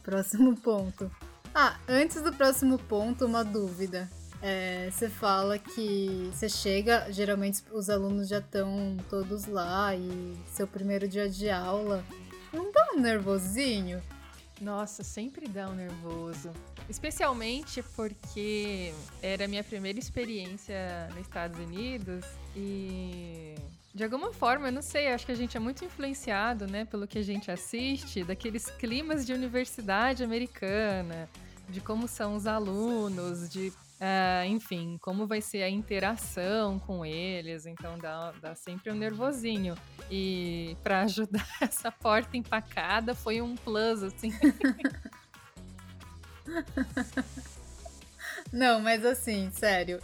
Próximo 0.01 0.55
ponto. 0.55 1.11
Ah, 1.53 1.77
antes 1.87 2.21
do 2.21 2.31
próximo 2.31 2.77
ponto, 2.77 3.25
uma 3.25 3.43
dúvida. 3.43 4.09
É, 4.41 4.89
você 4.89 5.09
fala 5.09 5.59
que 5.59 6.29
você 6.33 6.47
chega, 6.47 7.11
geralmente 7.11 7.61
os 7.71 7.89
alunos 7.89 8.27
já 8.27 8.39
estão 8.39 8.97
todos 9.09 9.45
lá 9.45 9.93
e 9.95 10.35
seu 10.47 10.65
primeiro 10.65 11.07
dia 11.07 11.29
de 11.29 11.49
aula. 11.49 12.03
Não 12.53 12.71
dá 12.71 12.93
um 12.93 12.99
nervosinho? 12.99 14.01
Nossa, 14.61 15.03
sempre 15.03 15.47
dá 15.47 15.69
um 15.69 15.75
nervoso. 15.75 16.51
Especialmente 16.89 17.83
porque 17.95 18.93
era 19.21 19.45
a 19.45 19.47
minha 19.47 19.63
primeira 19.63 19.99
experiência 19.99 21.07
nos 21.09 21.21
Estados 21.21 21.59
Unidos 21.59 22.25
e 22.55 23.55
de 23.93 24.05
alguma 24.05 24.31
forma, 24.31 24.69
eu 24.69 24.71
não 24.71 24.81
sei, 24.81 25.09
acho 25.09 25.25
que 25.25 25.33
a 25.33 25.35
gente 25.35 25.57
é 25.57 25.59
muito 25.59 25.83
influenciado, 25.83 26.65
né, 26.65 26.85
pelo 26.85 27.05
que 27.05 27.19
a 27.19 27.21
gente 27.21 27.51
assiste, 27.51 28.23
daqueles 28.23 28.67
climas 28.67 29.25
de 29.25 29.33
universidade 29.33 30.23
americana, 30.23 31.29
de 31.71 31.81
como 31.81 32.07
são 32.07 32.35
os 32.35 32.45
alunos, 32.45 33.49
de, 33.49 33.69
uh, 33.69 34.45
enfim, 34.47 34.99
como 35.01 35.25
vai 35.25 35.41
ser 35.41 35.63
a 35.63 35.69
interação 35.69 36.77
com 36.79 37.03
eles. 37.05 37.65
Então 37.65 37.97
dá, 37.97 38.33
dá 38.41 38.53
sempre 38.53 38.91
um 38.91 38.95
nervosinho. 38.95 39.75
E 40.09 40.75
para 40.83 41.01
ajudar 41.01 41.47
essa 41.61 41.91
porta 41.91 42.37
empacada 42.37 43.15
foi 43.15 43.41
um 43.41 43.55
plus, 43.55 44.03
assim. 44.03 44.31
Não, 48.51 48.81
mas 48.81 49.05
assim, 49.05 49.49
sério, 49.51 50.01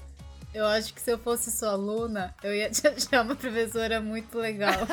eu 0.57 0.65
acho 0.65 0.93
que 0.93 0.99
se 0.99 1.11
eu 1.11 1.19
fosse 1.19 1.51
sua 1.51 1.71
aluna, 1.71 2.33
eu 2.43 2.53
ia 2.53 2.69
te 2.69 2.85
achar 2.89 3.23
uma 3.23 3.35
professora 3.35 4.01
muito 4.01 4.37
legal. 4.37 4.87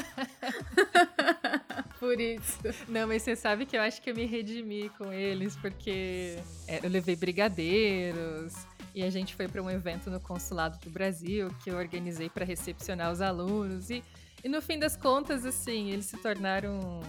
Por 1.98 2.20
isso. 2.20 2.58
Não, 2.86 3.08
mas 3.08 3.22
você 3.22 3.34
sabe 3.34 3.64
que 3.64 3.76
eu 3.76 3.80
acho 3.80 4.02
que 4.02 4.10
eu 4.10 4.14
me 4.14 4.26
redimi 4.26 4.90
com 4.90 5.10
eles, 5.10 5.56
porque 5.56 6.38
é, 6.68 6.84
eu 6.84 6.90
levei 6.90 7.16
brigadeiros. 7.16 8.52
E 8.94 9.02
a 9.02 9.10
gente 9.10 9.34
foi 9.34 9.48
para 9.48 9.62
um 9.62 9.70
evento 9.70 10.10
no 10.10 10.20
Consulado 10.20 10.78
do 10.84 10.90
Brasil 10.90 11.50
que 11.64 11.70
eu 11.70 11.76
organizei 11.76 12.28
para 12.28 12.44
recepcionar 12.44 13.10
os 13.10 13.22
alunos. 13.22 13.88
E, 13.88 14.04
e 14.44 14.48
no 14.48 14.60
fim 14.60 14.78
das 14.78 14.96
contas, 14.96 15.46
assim, 15.46 15.90
eles 15.90 16.04
se 16.04 16.18
tornaram 16.18 17.00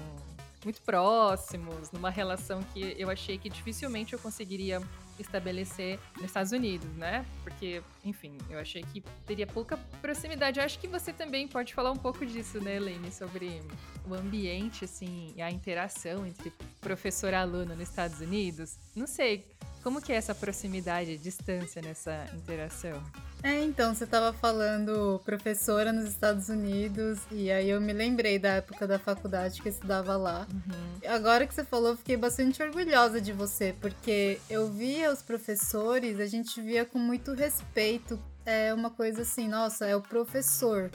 muito 0.64 0.82
próximos, 0.82 1.92
numa 1.92 2.10
relação 2.10 2.64
que 2.74 2.96
eu 2.98 3.10
achei 3.10 3.38
que 3.38 3.50
dificilmente 3.50 4.14
eu 4.14 4.20
conseguiria 4.20 4.82
estabelecer 5.20 6.00
nos 6.16 6.26
Estados 6.26 6.52
Unidos, 6.52 6.90
né? 6.96 7.26
Porque, 7.44 7.82
enfim, 8.06 8.38
eu 8.50 8.60
achei 8.60 8.84
que 8.84 9.04
teria 9.26 9.48
pouca 9.48 9.78
proximidade. 10.02 10.60
Eu 10.60 10.66
acho 10.66 10.80
que 10.80 10.88
você 10.88 11.12
também 11.12 11.48
pode 11.48 11.74
falar 11.74 11.92
um 11.92 11.98
pouco 11.98 12.26
disso, 12.26 12.62
né, 12.62 12.76
Elaine? 12.76 13.12
Sobre 13.12 13.62
o 14.08 14.14
ambiente, 14.14 14.86
assim, 14.86 15.34
e 15.36 15.42
a 15.42 15.50
interação 15.50 16.26
entre 16.26 16.54
professor 16.80 17.34
e 17.34 17.36
aluno 17.36 17.76
nos 17.76 17.90
Estados 17.90 18.22
Unidos. 18.22 18.78
Não 18.96 19.08
sei, 19.08 19.44
como 19.86 20.02
que 20.02 20.12
é 20.12 20.16
essa 20.16 20.34
proximidade 20.34 21.16
distância 21.18 21.80
nessa 21.80 22.26
interação? 22.34 23.04
É, 23.44 23.62
então, 23.62 23.94
você 23.94 24.06
estava 24.06 24.34
falando 24.34 25.22
professora 25.24 25.94
nos 25.94 26.06
Estados 26.06 26.50
Unidos, 26.50 27.20
e 27.32 27.52
aí 27.52 27.70
eu 27.70 27.80
me 27.80 27.94
lembrei 27.94 28.40
da 28.40 28.54
época 28.54 28.88
da 28.88 28.98
faculdade 28.98 29.62
que 29.62 29.68
eu 29.68 29.72
estudava 29.72 30.18
lá. 30.18 30.48
Uhum. 30.52 31.14
Agora 31.14 31.46
que 31.46 31.54
você 31.54 31.64
falou, 31.64 31.90
eu 31.90 31.98
fiquei 31.98 32.18
bastante 32.18 32.64
orgulhosa 32.64 33.22
de 33.22 33.32
você, 33.32 33.76
porque 33.80 34.40
eu 34.50 34.68
via 34.72 35.12
os 35.12 35.22
professores, 35.22 36.20
a 36.20 36.26
gente 36.26 36.60
via 36.60 36.84
com 36.84 36.98
muito 36.98 37.34
respeito. 37.34 37.95
É 38.46 38.74
uma 38.74 38.92
coisa 38.92 39.24
assim, 39.24 39.48
nossa, 39.48 39.86
é 39.86 39.96
o 39.96 40.02
professor 40.02 40.92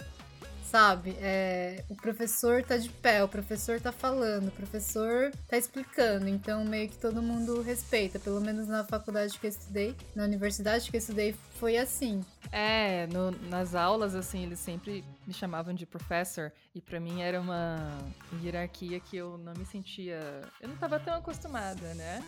sabe? 0.70 1.16
É, 1.20 1.84
o 1.88 1.96
professor 1.96 2.62
tá 2.62 2.76
de 2.76 2.88
pé, 2.88 3.24
o 3.24 3.28
professor 3.28 3.80
tá 3.80 3.90
falando, 3.90 4.48
o 4.48 4.52
professor 4.52 5.32
tá 5.48 5.58
explicando, 5.58 6.28
então 6.28 6.64
meio 6.64 6.88
que 6.88 6.96
todo 6.96 7.20
mundo 7.20 7.60
respeita, 7.60 8.20
pelo 8.20 8.40
menos 8.40 8.68
na 8.68 8.84
faculdade 8.84 9.36
que 9.36 9.46
eu 9.46 9.50
estudei, 9.50 9.96
na 10.14 10.22
universidade 10.22 10.88
que 10.88 10.96
eu 10.96 11.00
estudei 11.00 11.34
foi 11.58 11.76
assim. 11.76 12.24
É, 12.52 13.08
no, 13.08 13.32
nas 13.48 13.74
aulas, 13.74 14.14
assim, 14.14 14.44
eles 14.44 14.60
sempre 14.60 15.04
me 15.26 15.34
chamavam 15.34 15.74
de 15.74 15.84
professor, 15.84 16.52
e 16.72 16.80
para 16.80 17.00
mim 17.00 17.20
era 17.20 17.40
uma 17.40 17.98
hierarquia 18.40 19.00
que 19.00 19.16
eu 19.16 19.36
não 19.38 19.54
me 19.54 19.66
sentia. 19.66 20.20
Eu 20.60 20.68
não 20.68 20.76
tava 20.76 21.00
tão 21.00 21.14
acostumada, 21.14 21.94
né? 21.94 22.22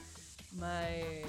Mas 0.53 1.25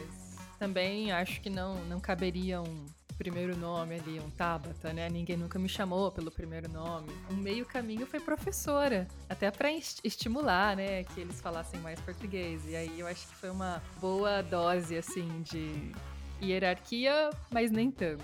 também 0.57 1.11
acho 1.11 1.39
que 1.41 1.49
não, 1.49 1.75
não 1.85 1.99
caberia 1.99 2.59
um 2.59 2.85
primeiro 3.13 3.55
nome 3.57 3.95
ali, 3.95 4.19
um 4.19 4.29
Tabata, 4.31 4.93
né? 4.93 5.09
Ninguém 5.09 5.37
nunca 5.37 5.57
me 5.57 5.69
chamou 5.69 6.11
pelo 6.11 6.31
primeiro 6.31 6.69
nome. 6.69 7.09
Um 7.31 7.35
meio 7.35 7.65
caminho 7.65 8.05
foi 8.05 8.19
professora, 8.19 9.07
até 9.29 9.49
para 9.51 9.71
estimular, 10.03 10.75
né, 10.75 11.03
que 11.03 11.21
eles 11.21 11.39
falassem 11.39 11.79
mais 11.79 11.99
português. 11.99 12.61
E 12.67 12.75
aí 12.75 12.99
eu 12.99 13.07
acho 13.07 13.27
que 13.27 13.35
foi 13.35 13.49
uma 13.49 13.81
boa 13.99 14.41
dose 14.41 14.97
assim 14.97 15.41
de 15.41 15.91
hierarquia, 16.41 17.29
mas 17.49 17.71
nem 17.71 17.89
tanto. 17.89 18.23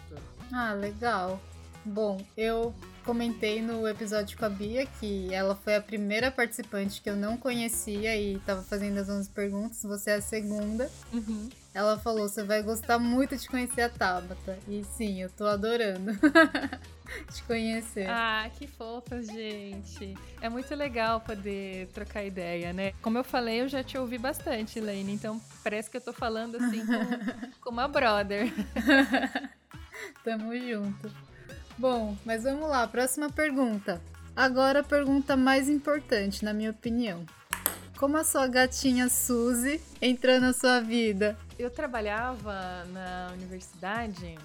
Ah, 0.52 0.74
legal. 0.74 1.40
Bom, 1.86 2.22
eu 2.36 2.74
comentei 3.06 3.62
no 3.62 3.88
episódio 3.88 4.38
com 4.38 4.46
a 4.46 4.50
Bia 4.50 4.86
que 4.86 5.34
ela 5.34 5.56
foi 5.56 5.76
a 5.76 5.82
primeira 5.82 6.30
participante 6.30 7.02
que 7.02 7.10
eu 7.10 7.16
não 7.16 7.38
conhecia 7.38 8.16
e 8.16 8.36
estava 8.36 8.62
fazendo 8.62 9.00
as 9.00 9.10
11 9.10 9.30
perguntas. 9.30 9.82
Você 9.84 10.12
é 10.12 10.16
a 10.16 10.22
segunda. 10.22 10.92
Uhum. 11.14 11.50
Ela 11.80 11.98
falou: 11.98 12.28
você 12.28 12.44
vai 12.44 12.62
gostar 12.62 13.00
muito 13.00 13.38
de 13.38 13.48
conhecer 13.48 13.84
a 13.84 13.90
Tabata. 13.90 14.60
E 14.68 14.84
sim, 14.84 15.22
eu 15.22 15.30
tô 15.30 15.46
adorando 15.46 16.12
te 17.32 17.42
conhecer. 17.44 18.06
Ah, 18.10 18.52
que 18.54 18.68
fofa, 18.68 19.24
gente. 19.24 20.14
É 20.42 20.50
muito 20.50 20.76
legal 20.76 21.22
poder 21.22 21.88
trocar 21.94 22.26
ideia, 22.26 22.74
né? 22.74 22.92
Como 23.02 23.18
eu 23.18 23.24
falei, 23.24 23.62
eu 23.62 23.70
já 23.70 23.82
te 23.82 23.98
ouvi 23.98 24.18
bastante, 24.18 24.82
Lane. 24.82 25.14
Então 25.14 25.40
parece 25.64 25.90
que 25.90 25.96
eu 25.96 26.02
tô 26.02 26.12
falando 26.12 26.58
assim 26.58 26.86
com, 26.86 27.48
com 27.64 27.70
uma 27.70 27.88
brother. 27.88 28.52
Tamo 30.22 30.54
junto. 30.58 31.10
Bom, 31.78 32.18
mas 32.26 32.44
vamos 32.44 32.70
lá, 32.70 32.86
próxima 32.90 33.30
pergunta. 33.30 34.02
Agora 34.36 34.82
a 34.82 34.84
pergunta 34.84 35.38
mais 35.38 35.70
importante, 35.70 36.44
na 36.44 36.54
minha 36.54 36.72
opinião. 36.72 37.26
Como 37.98 38.18
a 38.18 38.26
sua 38.26 38.48
gatinha 38.48 39.08
Suzy 39.08 39.80
entrou 40.02 40.42
na 40.42 40.52
sua 40.52 40.82
vida? 40.82 41.38
Eu 41.60 41.70
trabalhava 41.70 42.86
na 42.86 43.32
universidade 43.34 44.38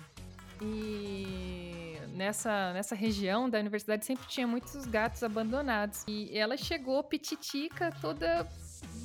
e 0.60 1.96
nessa, 2.08 2.72
nessa 2.72 2.96
região 2.96 3.48
da 3.48 3.56
universidade 3.60 4.04
sempre 4.04 4.26
tinha 4.26 4.48
muitos 4.48 4.84
gatos 4.84 5.22
abandonados. 5.22 6.02
E 6.08 6.36
ela 6.36 6.56
chegou 6.56 7.04
pititica, 7.04 7.92
toda 8.00 8.44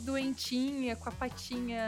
doentinha, 0.04 0.96
com 0.96 1.08
a 1.08 1.12
patinha 1.12 1.84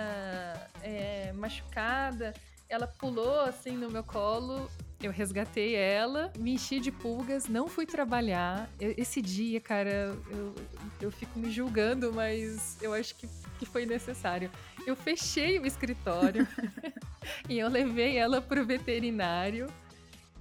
é, 0.84 1.34
machucada. 1.34 2.36
Ela 2.70 2.86
pulou 2.86 3.40
assim 3.40 3.72
no 3.72 3.90
meu 3.90 4.04
colo 4.04 4.70
eu 5.04 5.12
resgatei 5.12 5.76
ela, 5.76 6.32
me 6.38 6.54
enchi 6.54 6.80
de 6.80 6.92
pulgas, 6.92 7.48
não 7.48 7.68
fui 7.68 7.86
trabalhar. 7.86 8.70
Eu, 8.80 8.94
esse 8.98 9.22
dia, 9.22 9.60
cara, 9.60 10.16
eu, 10.30 10.56
eu 11.02 11.12
fico 11.12 11.40
me 11.40 11.52
julgando, 11.52 12.14
mas 12.14 12.78
eu 12.82 12.94
acho 12.94 13.16
que, 13.16 13.28
que 13.62 13.66
foi 13.68 13.86
necessário. 13.86 14.50
Eu 14.88 14.96
fechei 14.96 15.60
o 15.60 15.68
escritório 15.68 16.48
e 17.48 17.60
eu 17.60 17.70
levei 17.70 18.18
ela 18.18 18.42
pro 18.42 18.66
veterinário 18.66 19.72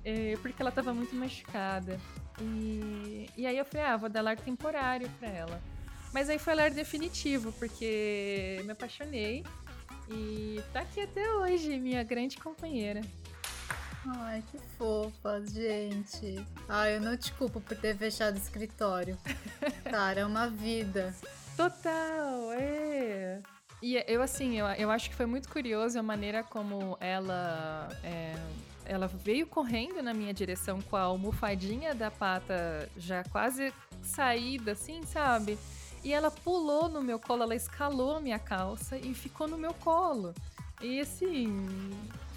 é, 0.03 0.39
porque 0.41 0.62
ela 0.62 0.73
tava 0.73 0.95
muito 0.95 1.15
machucada. 1.15 2.00
E, 2.41 3.29
e 3.37 3.47
aí 3.47 3.59
eu 3.59 3.65
falei, 3.67 3.87
ah, 3.87 3.97
vou 3.99 4.09
dar 4.09 4.23
lar 4.23 4.39
temporário 4.39 5.07
pra 5.19 5.29
ela. 5.29 5.61
Mas 6.15 6.31
aí 6.31 6.39
foi 6.39 6.55
lar 6.55 6.71
definitivo, 6.71 7.53
porque 7.53 8.62
me 8.65 8.73
apaixonei 8.73 9.45
E 10.09 10.61
tá 10.73 10.81
aqui 10.81 11.03
até 11.03 11.31
hoje, 11.35 11.79
minha 11.79 12.03
grande 12.03 12.39
companheira. 12.39 13.03
Ai, 14.07 14.43
que 14.50 14.59
fofa, 14.79 15.45
gente. 15.47 16.43
Ai, 16.67 16.97
eu 16.97 17.03
não 17.03 17.15
te 17.19 17.31
culpo 17.35 17.61
por 17.61 17.77
ter 17.77 17.95
fechado 17.95 18.37
o 18.37 18.39
escritório. 18.39 19.19
Cara, 19.85 20.21
é 20.21 20.25
uma 20.25 20.49
vida. 20.49 21.15
Total, 21.61 22.52
é. 22.52 23.43
E 23.83 24.02
eu, 24.07 24.23
assim, 24.23 24.59
eu, 24.59 24.67
eu 24.67 24.90
acho 24.90 25.11
que 25.11 25.14
foi 25.14 25.26
muito 25.26 25.47
curioso 25.50 25.99
a 25.99 26.02
maneira 26.02 26.43
como 26.43 26.97
ela. 27.00 27.88
É, 28.02 28.35
ela 28.87 29.07
veio 29.07 29.47
correndo 29.47 30.02
na 30.02 30.14
minha 30.14 30.33
direção 30.33 30.81
com 30.81 30.97
a 30.97 31.02
almofadinha 31.02 31.95
da 31.95 32.11
pata 32.11 32.88
já 32.97 33.23
quase 33.25 33.75
saída, 34.02 34.73
assim, 34.73 35.02
sabe? 35.05 35.59
E 36.02 36.14
ela 36.14 36.31
pulou 36.31 36.88
no 36.88 37.02
meu 37.02 37.19
colo, 37.19 37.43
ela 37.43 37.55
escalou 37.55 38.17
a 38.17 38.21
minha 38.21 38.38
calça 38.38 38.97
e 38.97 39.12
ficou 39.12 39.47
no 39.47 39.59
meu 39.59 39.75
colo. 39.75 40.35
E 40.81 40.99
assim, 40.99 41.69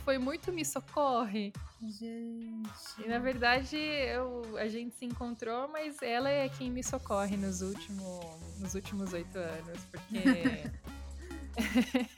foi 0.04 0.18
muito 0.18 0.52
me 0.52 0.64
socorre. 0.66 1.54
Gente. 1.82 3.04
E 3.04 3.08
na 3.08 3.20
verdade 3.20 3.76
eu, 3.76 4.58
a 4.58 4.68
gente 4.68 4.96
se 4.96 5.06
encontrou, 5.06 5.68
mas 5.68 6.02
ela 6.02 6.30
é 6.30 6.48
quem 6.50 6.70
me 6.70 6.84
socorre 6.84 7.36
nos, 7.36 7.62
último, 7.62 8.40
nos 8.60 8.74
últimos 8.74 9.14
oito 9.14 9.38
anos, 9.38 9.80
porque. 9.92 10.72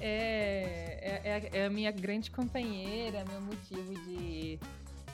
é, 0.00 1.20
é, 1.24 1.50
é, 1.52 1.66
a 1.66 1.70
minha 1.70 1.90
grande 1.90 2.30
companheira, 2.30 3.24
meu 3.24 3.40
motivo 3.40 3.94
de, 4.04 4.58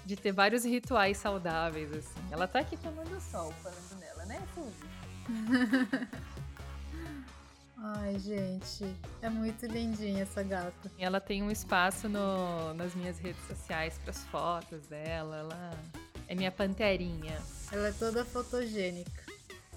de 0.05 0.17
ter 0.17 0.33
vários 0.33 0.65
rituais 0.65 1.17
saudáveis, 1.17 1.93
assim. 1.93 2.21
Ela 2.31 2.47
tá 2.47 2.61
aqui 2.61 2.77
tomando 2.77 3.21
sol 3.21 3.53
falando 3.63 4.01
nela, 4.01 4.25
né, 4.27 4.41
Suzy? 4.55 4.85
Ai, 7.87 8.19
gente, 8.19 8.97
é 9.21 9.29
muito 9.29 9.67
lindinha 9.67 10.23
essa 10.23 10.43
gata. 10.43 10.91
Ela 10.99 11.21
tem 11.21 11.43
um 11.43 11.51
espaço 11.51 12.09
no, 12.09 12.73
nas 12.73 12.95
minhas 12.95 13.19
redes 13.19 13.47
sociais 13.47 13.99
para 13.99 14.11
as 14.11 14.25
fotos 14.25 14.87
dela. 14.87 15.37
Ela 15.37 15.71
é 16.27 16.35
minha 16.35 16.51
panterinha. 16.51 17.39
Ela 17.71 17.89
é 17.89 17.93
toda 17.93 18.25
fotogênica. 18.25 19.23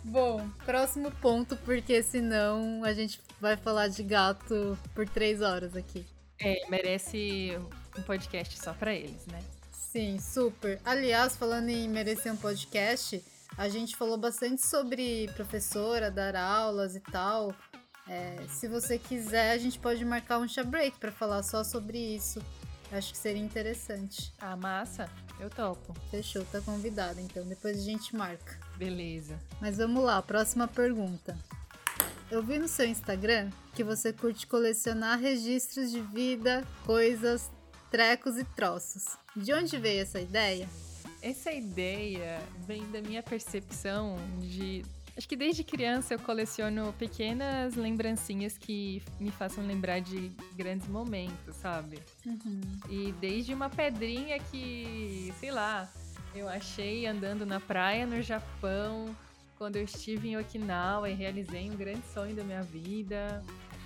Bom, 0.06 0.48
próximo 0.64 1.12
ponto, 1.12 1.58
porque 1.58 2.02
senão 2.02 2.82
a 2.86 2.94
gente 2.94 3.20
vai 3.42 3.58
falar 3.58 3.90
de 3.90 4.04
gato 4.04 4.78
por 4.96 5.10
três 5.10 5.42
horas 5.42 5.76
aqui. 5.76 6.06
É, 6.40 6.62
merece 6.70 7.60
um 7.98 8.02
podcast 8.04 8.58
só 8.58 8.74
para 8.74 8.94
eles, 8.94 9.26
né? 9.26 9.44
Sim, 9.70 10.18
super. 10.18 10.80
Aliás, 10.86 11.36
falando 11.36 11.68
em 11.68 11.90
merecer 11.90 12.32
um 12.32 12.38
podcast, 12.38 13.22
a 13.58 13.68
gente 13.68 13.98
falou 13.98 14.18
bastante 14.18 14.66
sobre 14.66 15.30
professora, 15.36 16.10
dar 16.10 16.38
aulas 16.38 16.96
e 16.96 17.02
tal. 17.02 17.54
É, 18.10 18.38
se 18.50 18.68
você 18.68 18.98
quiser, 18.98 19.52
a 19.52 19.58
gente 19.58 19.78
pode 19.78 20.04
marcar 20.06 20.40
um 20.40 20.48
chá 20.48 20.64
break 20.64 20.98
para 20.98 21.12
falar 21.12 21.44
só 21.44 21.64
sobre 21.64 21.98
isso. 21.98 22.42
Acho 22.92 23.12
que 23.12 23.18
seria 23.18 23.42
interessante. 23.42 24.34
Ah, 24.40 24.56
massa. 24.56 25.10
Eu 25.40 25.50
topo. 25.50 25.94
Fechou, 26.10 26.44
tá 26.46 26.62
convidado. 26.62 27.20
Então 27.20 27.46
depois 27.46 27.78
a 27.78 27.82
gente 27.82 28.16
marca. 28.16 28.58
Beleza. 28.78 29.38
Mas 29.60 29.78
vamos 29.78 30.04
lá, 30.04 30.22
próxima 30.22 30.68
pergunta. 30.68 31.38
Eu 32.32 32.44
vi 32.44 32.60
no 32.60 32.68
seu 32.68 32.86
Instagram 32.86 33.50
que 33.74 33.84
você 33.84 34.12
curte 34.12 34.48
colecionar 34.48 35.20
registros 35.20 35.92
de 35.92 36.02
vida, 36.02 36.66
coisas, 36.86 37.50
trecos 37.92 38.38
e 38.38 38.44
troços. 38.44 39.06
De 39.36 39.54
onde 39.54 39.78
veio 39.78 40.02
essa 40.02 40.20
ideia? 40.20 40.68
Essa 41.22 41.52
ideia 41.52 42.42
vem 42.66 42.90
da 42.92 43.02
minha 43.02 43.24
percepção 43.24 44.18
de 44.40 44.84
Acho 45.18 45.28
que 45.28 45.36
desde 45.36 45.64
criança 45.64 46.14
eu 46.14 46.20
coleciono 46.20 46.94
pequenas 46.94 47.76
lembrancinhas 47.76 48.56
que 48.56 49.02
me 49.20 49.32
façam 49.32 49.66
lembrar 49.66 50.00
de 50.00 50.32
grandes 50.56 50.88
momentos, 50.88 51.56
sabe? 51.56 51.98
Uhum. 52.24 52.62
E 52.88 53.12
desde 53.14 53.52
uma 53.52 53.68
pedrinha 53.68 54.38
que, 54.38 55.34
sei 55.40 55.50
lá, 55.50 55.92
eu 56.36 56.48
achei 56.48 57.08
andando 57.08 57.48
na 57.48 57.60
praia 57.60 58.06
no 58.06 58.22
Japão, 58.22 59.16
quando 59.58 59.78
eu 59.78 59.84
estive 59.86 60.30
em 60.30 60.38
Okinawa 60.38 61.10
e 61.10 61.16
realizei 61.16 61.68
um 61.68 61.76
grande 61.76 62.04
sonho 62.14 62.36
da 62.36 62.44
minha 62.44 62.62
vida, 62.62 63.44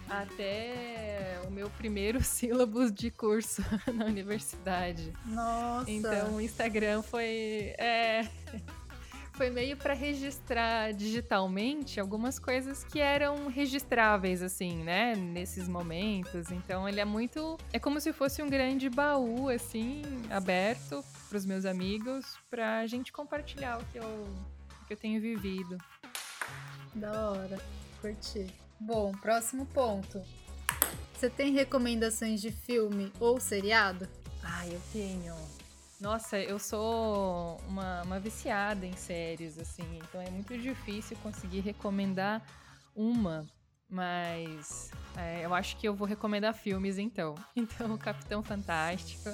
até 0.10 1.40
o 1.48 1.50
meu 1.50 1.70
primeiro 1.70 2.20
sílabus 2.26 2.92
de 2.92 3.10
curso 3.10 3.62
na 3.96 4.04
universidade. 4.04 5.14
Nossa! 5.26 5.90
Então 5.90 6.36
o 6.36 6.42
Instagram 6.42 7.02
foi. 7.02 7.74
É 7.78 8.28
foi 9.34 9.50
meio 9.50 9.76
para 9.78 9.94
registrar 9.94 10.94
digitalmente 10.94 12.00
algumas 12.00 12.38
coisas 12.38 12.84
que 12.84 13.00
eram 13.00 13.48
registráveis, 13.48 14.42
assim, 14.42 14.84
né? 14.84 15.16
Nesses 15.16 15.68
momentos. 15.68 16.52
Então 16.52 16.88
ele 16.88 17.00
é 17.00 17.06
muito. 17.06 17.58
É 17.74 17.80
como 17.80 18.00
se 18.00 18.14
fosse 18.14 18.42
um 18.42 18.50
grande 18.50 18.90
baú, 18.90 19.50
assim, 19.50 20.04
aberto 20.30 21.04
para 21.30 21.38
os 21.38 21.46
meus 21.46 21.66
amigos, 21.66 22.38
pra 22.50 22.86
gente 22.88 23.12
compartilhar 23.12 23.80
o 23.80 23.86
que 23.86 23.98
eu, 23.98 24.04
o 24.04 24.86
que 24.86 24.94
eu 24.94 24.98
tenho 24.98 25.22
vivido. 25.22 25.78
Da 26.94 27.32
hora, 27.32 27.58
curti. 28.02 28.48
Bom, 28.80 29.12
próximo 29.12 29.66
ponto. 29.66 30.22
Você 31.14 31.30
tem 31.30 31.54
recomendações 31.54 32.42
de 32.42 32.52
filme 32.52 33.12
ou 33.20 33.40
seriado? 33.40 34.10
Ah, 34.44 34.68
eu 34.68 34.82
tenho. 34.92 35.36
Nossa, 36.02 36.40
eu 36.40 36.58
sou 36.58 37.62
uma, 37.68 38.02
uma 38.02 38.20
viciada 38.20 38.88
em 38.88 38.94
séries, 38.94 39.60
assim, 39.60 39.84
então 39.98 40.20
é 40.20 40.32
muito 40.32 40.58
difícil 40.58 41.16
conseguir 41.22 41.60
recomendar 41.60 42.42
uma, 42.96 43.46
mas 43.88 44.90
é, 45.16 45.46
eu 45.46 45.54
acho 45.54 45.78
que 45.78 45.88
eu 45.88 45.94
vou 45.94 46.08
recomendar 46.08 46.56
filmes 46.56 46.98
então. 46.98 47.36
Então, 47.56 47.94
o 47.94 48.00
Capitão 48.00 48.42
Fantástico, 48.42 49.30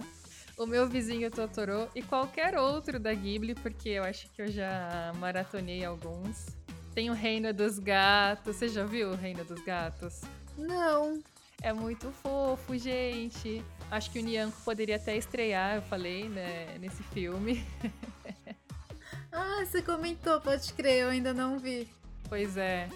o 0.58 0.66
meu 0.66 0.90
vizinho 0.90 1.32
Totoro 1.32 1.90
e 1.96 2.04
qualquer 2.04 2.58
outro 2.58 3.00
da 3.00 3.14
Ghibli, 3.14 3.56
porque 3.56 3.88
eu 3.88 4.04
acho 4.04 4.30
que 4.34 4.42
eu 4.42 4.52
já 4.52 5.14
maratonei 5.20 5.86
alguns. 5.86 6.48
Tem 6.94 7.10
o 7.10 7.14
Reino 7.14 7.54
dos 7.54 7.80
Gatos, 7.80 8.58
você 8.58 8.68
já 8.68 8.84
viu 8.84 9.12
o 9.12 9.16
Reino 9.16 9.46
dos 9.46 9.64
Gatos? 9.64 10.20
Não. 10.58 11.22
É 11.62 11.72
muito 11.72 12.12
fofo, 12.12 12.78
gente. 12.78 13.64
Acho 13.90 14.12
que 14.12 14.20
o 14.20 14.22
Nyanko 14.22 14.58
poderia 14.66 14.98
até 14.98 15.16
estrear, 15.16 15.76
eu 15.76 15.82
falei, 15.82 16.28
né, 16.28 16.78
nesse 16.80 17.02
filme. 17.04 17.66
ah, 19.32 19.64
você 19.66 19.82
comentou, 19.82 20.42
pode 20.42 20.74
crer, 20.74 21.04
eu 21.04 21.10
ainda 21.10 21.34
não 21.34 21.58
vi. 21.58 21.88
Pois 22.28 22.58
é. 22.58 22.90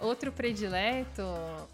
Outro 0.00 0.32
predileto, 0.32 1.22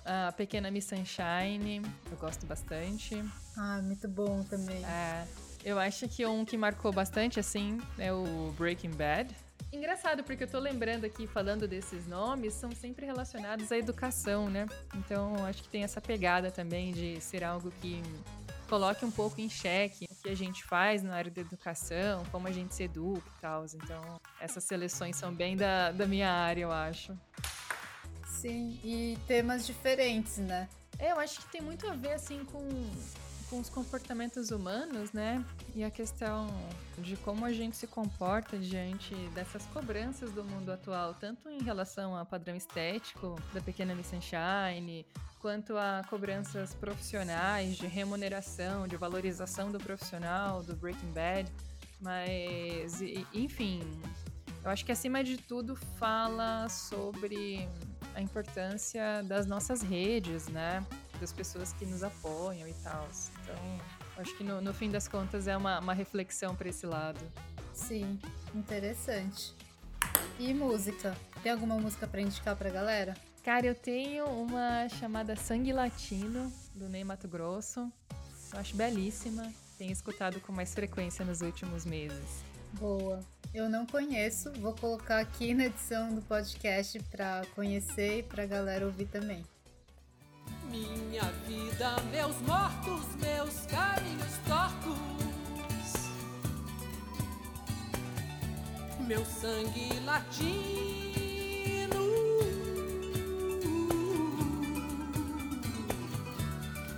a 0.05 0.33
Pequena 0.33 0.71
Miss 0.71 0.87
Sunshine, 0.87 1.81
eu 2.11 2.17
gosto 2.19 2.45
bastante. 2.47 3.23
Ah, 3.57 3.81
muito 3.81 4.09
bom 4.09 4.43
também. 4.43 4.85
É, 4.85 5.25
eu 5.65 5.79
acho 5.79 6.09
que 6.09 6.27
um 6.27 6.45
que 6.45 6.57
marcou 6.57 6.93
bastante, 6.93 7.39
assim, 7.39 7.81
é 7.97 8.13
o 8.13 8.53
Breaking 8.59 8.91
Bad. 8.91 9.35
Engraçado, 9.73 10.25
porque 10.25 10.45
eu 10.45 10.49
tô 10.49 10.59
lembrando 10.59 11.05
aqui, 11.05 11.27
falando 11.27 11.69
desses 11.69 12.07
nomes, 12.07 12.55
são 12.55 12.73
sempre 12.73 13.05
relacionados 13.05 13.71
à 13.71 13.77
educação, 13.77 14.49
né? 14.49 14.67
Então, 14.95 15.45
acho 15.45 15.63
que 15.63 15.69
tem 15.69 15.85
essa 15.85 16.01
pegada 16.01 16.51
também 16.51 16.93
de 16.93 17.21
ser 17.21 17.45
algo 17.45 17.71
que 17.81 18.03
coloque 18.69 19.05
um 19.05 19.11
pouco 19.11 19.41
em 19.41 19.49
xeque 19.49 20.07
o 20.11 20.15
que 20.23 20.29
a 20.29 20.37
gente 20.37 20.63
faz 20.65 21.03
na 21.03 21.17
área 21.17 21.31
da 21.31 21.41
educação, 21.41 22.23
como 22.31 22.47
a 22.47 22.53
gente 22.53 22.75
se 22.75 22.85
educa 22.85 23.27
e 23.37 23.41
tal. 23.41 23.65
Então, 23.75 24.21
essas 24.41 24.63
seleções 24.65 25.17
são 25.17 25.33
bem 25.33 25.57
da, 25.57 25.91
da 25.91 26.07
minha 26.07 26.31
área, 26.31 26.63
eu 26.63 26.71
acho. 26.71 27.19
Sim, 28.27 28.79
e 28.85 29.19
temas 29.27 29.67
diferentes, 29.67 30.39
né? 30.39 30.69
É, 30.99 31.13
eu 31.13 31.19
acho 31.19 31.41
que 31.41 31.49
tem 31.49 31.61
muito 31.61 31.89
a 31.89 31.95
ver, 31.95 32.13
assim, 32.13 32.45
com, 32.45 32.69
com 33.49 33.59
os 33.59 33.69
comportamentos 33.69 34.51
humanos, 34.51 35.13
né? 35.13 35.45
E 35.75 35.83
a 35.83 35.91
questão 35.91 36.49
de 36.99 37.17
como 37.17 37.45
a 37.45 37.53
gente 37.53 37.77
se 37.77 37.87
comporta 37.87 38.59
diante 38.59 39.15
dessas 39.35 39.65
cobranças 39.67 40.31
do 40.33 40.45
mundo 40.45 40.71
atual, 40.71 41.15
tanto 41.15 41.49
em 41.49 41.63
relação 41.63 42.17
ao 42.17 42.27
padrão 42.27 42.55
estético 42.55 43.41
da 43.55 43.61
pequena 43.61 43.95
Miss 43.95 44.09
Sunshine, 44.09 45.07
quanto 45.41 45.77
a 45.77 46.03
cobranças 46.09 46.75
profissionais 46.75 47.77
de 47.77 47.87
remuneração, 47.87 48.87
de 48.87 48.97
valorização 48.97 49.71
do 49.71 49.79
profissional, 49.79 50.63
do 50.63 50.77
Breaking 50.77 51.13
Bad. 51.13 51.51
Mas, 52.01 53.01
enfim, 53.33 53.81
eu 54.63 54.71
acho 54.71 54.85
que 54.85 54.93
acima 54.93 55.25
de 55.25 55.37
tudo 55.37 55.75
fala 55.75 56.69
sobre 56.69 57.69
a 58.15 58.21
importância 58.21 59.23
das 59.25 59.47
nossas 59.47 59.81
redes, 59.81 60.49
né? 60.49 60.85
Das 61.21 61.33
pessoas 61.33 61.73
que 61.73 61.87
nos 61.87 62.03
apoiam 62.03 62.69
e 62.69 62.75
tal. 62.75 63.09
Então, 63.49 63.81
acho 64.19 64.37
que 64.37 64.45
no, 64.45 64.61
no, 64.61 64.75
fim 64.75 64.91
das 64.91 65.09
contas 65.09 65.49
é 65.49 65.57
uma, 65.57 65.81
uma 65.81 65.95
reflexão 65.95 66.55
para 66.55 66.69
esse 66.69 66.87
lado. 66.87 67.21
Sim, 67.73 68.19
interessante. 68.55 69.55
E 70.39 70.53
música? 70.53 71.17
Tem 71.43 71.53
alguma 71.53 71.77
música 71.77 72.07
para 72.07 72.21
indicar 72.21 72.57
pra 72.57 72.71
galera? 72.71 73.15
Cara, 73.45 73.67
eu 73.67 73.75
tenho 73.75 74.27
uma 74.27 74.89
chamada 74.89 75.35
Sangue 75.35 75.73
Latino, 75.73 76.53
do 76.75 76.89
Ney 76.89 77.05
Mato 77.05 77.27
Grosso. 77.29 77.91
Eu 78.53 78.61
acho 78.61 78.77
belíssima. 78.77 79.51
Tenho 79.79 79.93
escutado 79.93 80.41
com 80.41 80.53
mais 80.53 80.75
frequência 80.75 81.25
nos 81.25 81.41
últimos 81.41 81.85
meses. 81.85 82.43
Boa. 82.75 83.21
Eu 83.55 83.69
não 83.69 83.87
conheço, 83.87 84.53
vou 84.55 84.75
colocar 84.75 85.21
aqui 85.21 85.55
na 85.55 85.67
edição 85.67 86.15
do 86.15 86.21
podcast 86.21 86.99
para 87.05 87.43
conhecer 87.55 88.19
e 88.19 88.23
para 88.23 88.45
galera 88.45 88.85
ouvir 88.85 89.07
também. 89.07 89.43
Minha 90.71 91.23
vida, 91.47 91.97
meus 92.11 92.37
mortos, 92.43 93.07
meus 93.17 93.67
caminhos 93.67 94.39
tortos. 94.47 94.99
Meu 99.01 99.25
sangue 99.25 99.99
latino. 100.05 100.69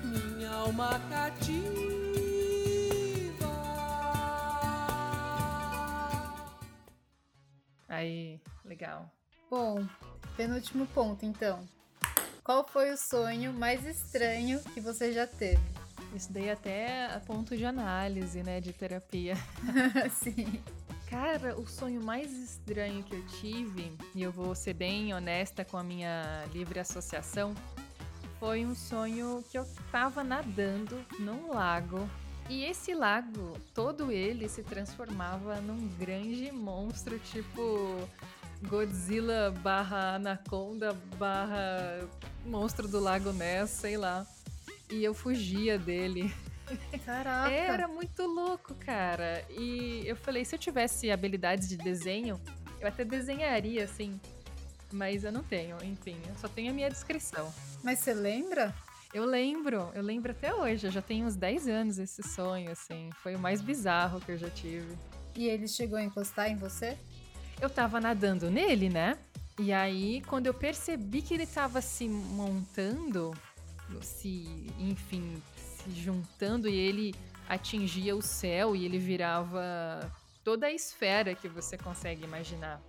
Minha 0.03 0.51
alma 0.51 1.01
cativa. 1.09 1.91
Aí, 7.89 8.41
legal. 8.65 9.09
Bom, 9.49 9.87
penúltimo 10.37 10.87
ponto 10.89 11.25
então. 11.25 11.65
Qual 12.43 12.67
foi 12.67 12.91
o 12.91 12.97
sonho 12.97 13.53
mais 13.53 13.85
estranho 13.85 14.61
que 14.73 14.81
você 14.81 15.13
já 15.13 15.27
teve? 15.27 15.61
Isso 16.15 16.33
daí 16.33 16.51
até 16.51 17.07
a 17.07 17.21
ponto 17.21 17.57
de 17.57 17.65
análise, 17.65 18.43
né, 18.43 18.61
de 18.61 18.73
terapia. 18.73 19.37
Sim. 20.11 20.61
Cara, 21.09 21.59
o 21.59 21.67
sonho 21.67 22.03
mais 22.03 22.33
estranho 22.33 23.03
que 23.03 23.15
eu 23.15 23.27
tive, 23.41 23.93
e 24.15 24.23
eu 24.23 24.33
vou 24.33 24.55
ser 24.55 24.75
bem 24.75 25.13
honesta 25.13 25.65
com 25.65 25.77
a 25.77 25.83
minha 25.83 26.45
livre 26.53 26.79
associação, 26.79 27.55
foi 28.39 28.65
um 28.65 28.75
sonho 28.75 29.45
que 29.51 29.59
eu 29.59 29.67
tava 29.93 30.25
nadando 30.25 31.05
num 31.19 31.53
lago. 31.53 32.09
E 32.49 32.65
esse 32.65 32.95
lago, 32.95 33.57
todo 33.75 34.11
ele 34.11 34.49
se 34.49 34.63
transformava 34.63 35.61
num 35.61 35.89
grande 35.99 36.51
monstro, 36.51 37.19
tipo 37.19 38.09
Godzilla 38.63 39.51
barra 39.63 40.17
Anaconda 40.17 40.93
barra 41.17 42.07
monstro 42.45 42.87
do 42.87 43.01
Lago 43.01 43.33
Ness, 43.33 43.71
sei 43.71 43.97
lá. 43.97 44.27
E 44.91 45.03
eu 45.05 45.15
fugia 45.15 45.79
dele. 45.79 46.33
Caraca. 47.05 47.51
Era 47.53 47.89
muito 47.89 48.27
louco, 48.27 48.75
cara. 48.75 49.45
E 49.51 50.03
eu 50.07 50.17
falei, 50.17 50.45
se 50.45 50.55
eu 50.55 50.59
tivesse 50.59 51.11
habilidades 51.11 51.69
de 51.69 51.77
desenho, 51.77 52.41
eu 52.81 52.89
até 52.89 53.05
desenharia, 53.05 53.85
assim. 53.85 54.21
Mas 54.93 55.25
eu 55.25 55.31
não 55.31 55.43
tenho, 55.43 55.77
enfim. 55.85 56.17
Eu 56.29 56.35
só 56.37 56.49
tenho 56.49 56.71
a 56.71 56.75
minha 56.75 56.91
descrição. 56.91 57.53
Mas 57.83 58.01
você 58.01 58.13
lembra? 58.13 58.75
Eu 59.13 59.25
lembro, 59.25 59.91
eu 59.95 60.03
lembro 60.03 60.33
até 60.33 60.55
hoje. 60.55 60.87
Eu 60.87 60.91
já 60.91 61.03
tenho 61.03 61.27
uns 61.27 61.37
10 61.37 61.69
anos 61.69 61.99
esse 61.99 62.23
sonho, 62.23 62.71
assim. 62.71 63.11
Foi 63.23 63.35
o 63.35 63.39
mais 63.39 63.61
bizarro 63.61 64.21
que 64.21 64.33
eu 64.33 64.39
já 64.39 64.51
tive. 64.51 64.97
E 65.37 65.47
ele 65.47 65.69
chegou 65.69 65.99
a 65.99 66.03
encostar 66.03 66.49
em 66.51 66.57
você? 66.57 66.99
Eu 67.61 67.69
tava 67.69 68.01
nadando 68.01 68.51
nele, 68.51 68.89
né? 68.89 69.19
E 69.59 69.73
aí, 69.73 70.23
quando 70.23 70.47
eu 70.47 70.55
percebi 70.55 71.21
que 71.21 71.35
ele 71.35 71.47
tava 71.47 71.81
se 71.81 72.09
montando, 72.09 73.35
se, 74.01 74.67
enfim, 74.79 75.43
se 75.57 75.91
juntando 75.91 76.69
e 76.69 76.75
ele 76.75 77.15
atingia 77.49 78.17
o 78.17 78.23
céu 78.23 78.75
e 78.75 78.85
ele 78.85 78.99
virava 78.99 80.11
toda 80.43 80.67
a 80.67 80.73
esfera 80.73 81.35
que 81.35 81.49
você 81.49 81.77
consegue 81.77 82.25
imaginar. 82.25 82.81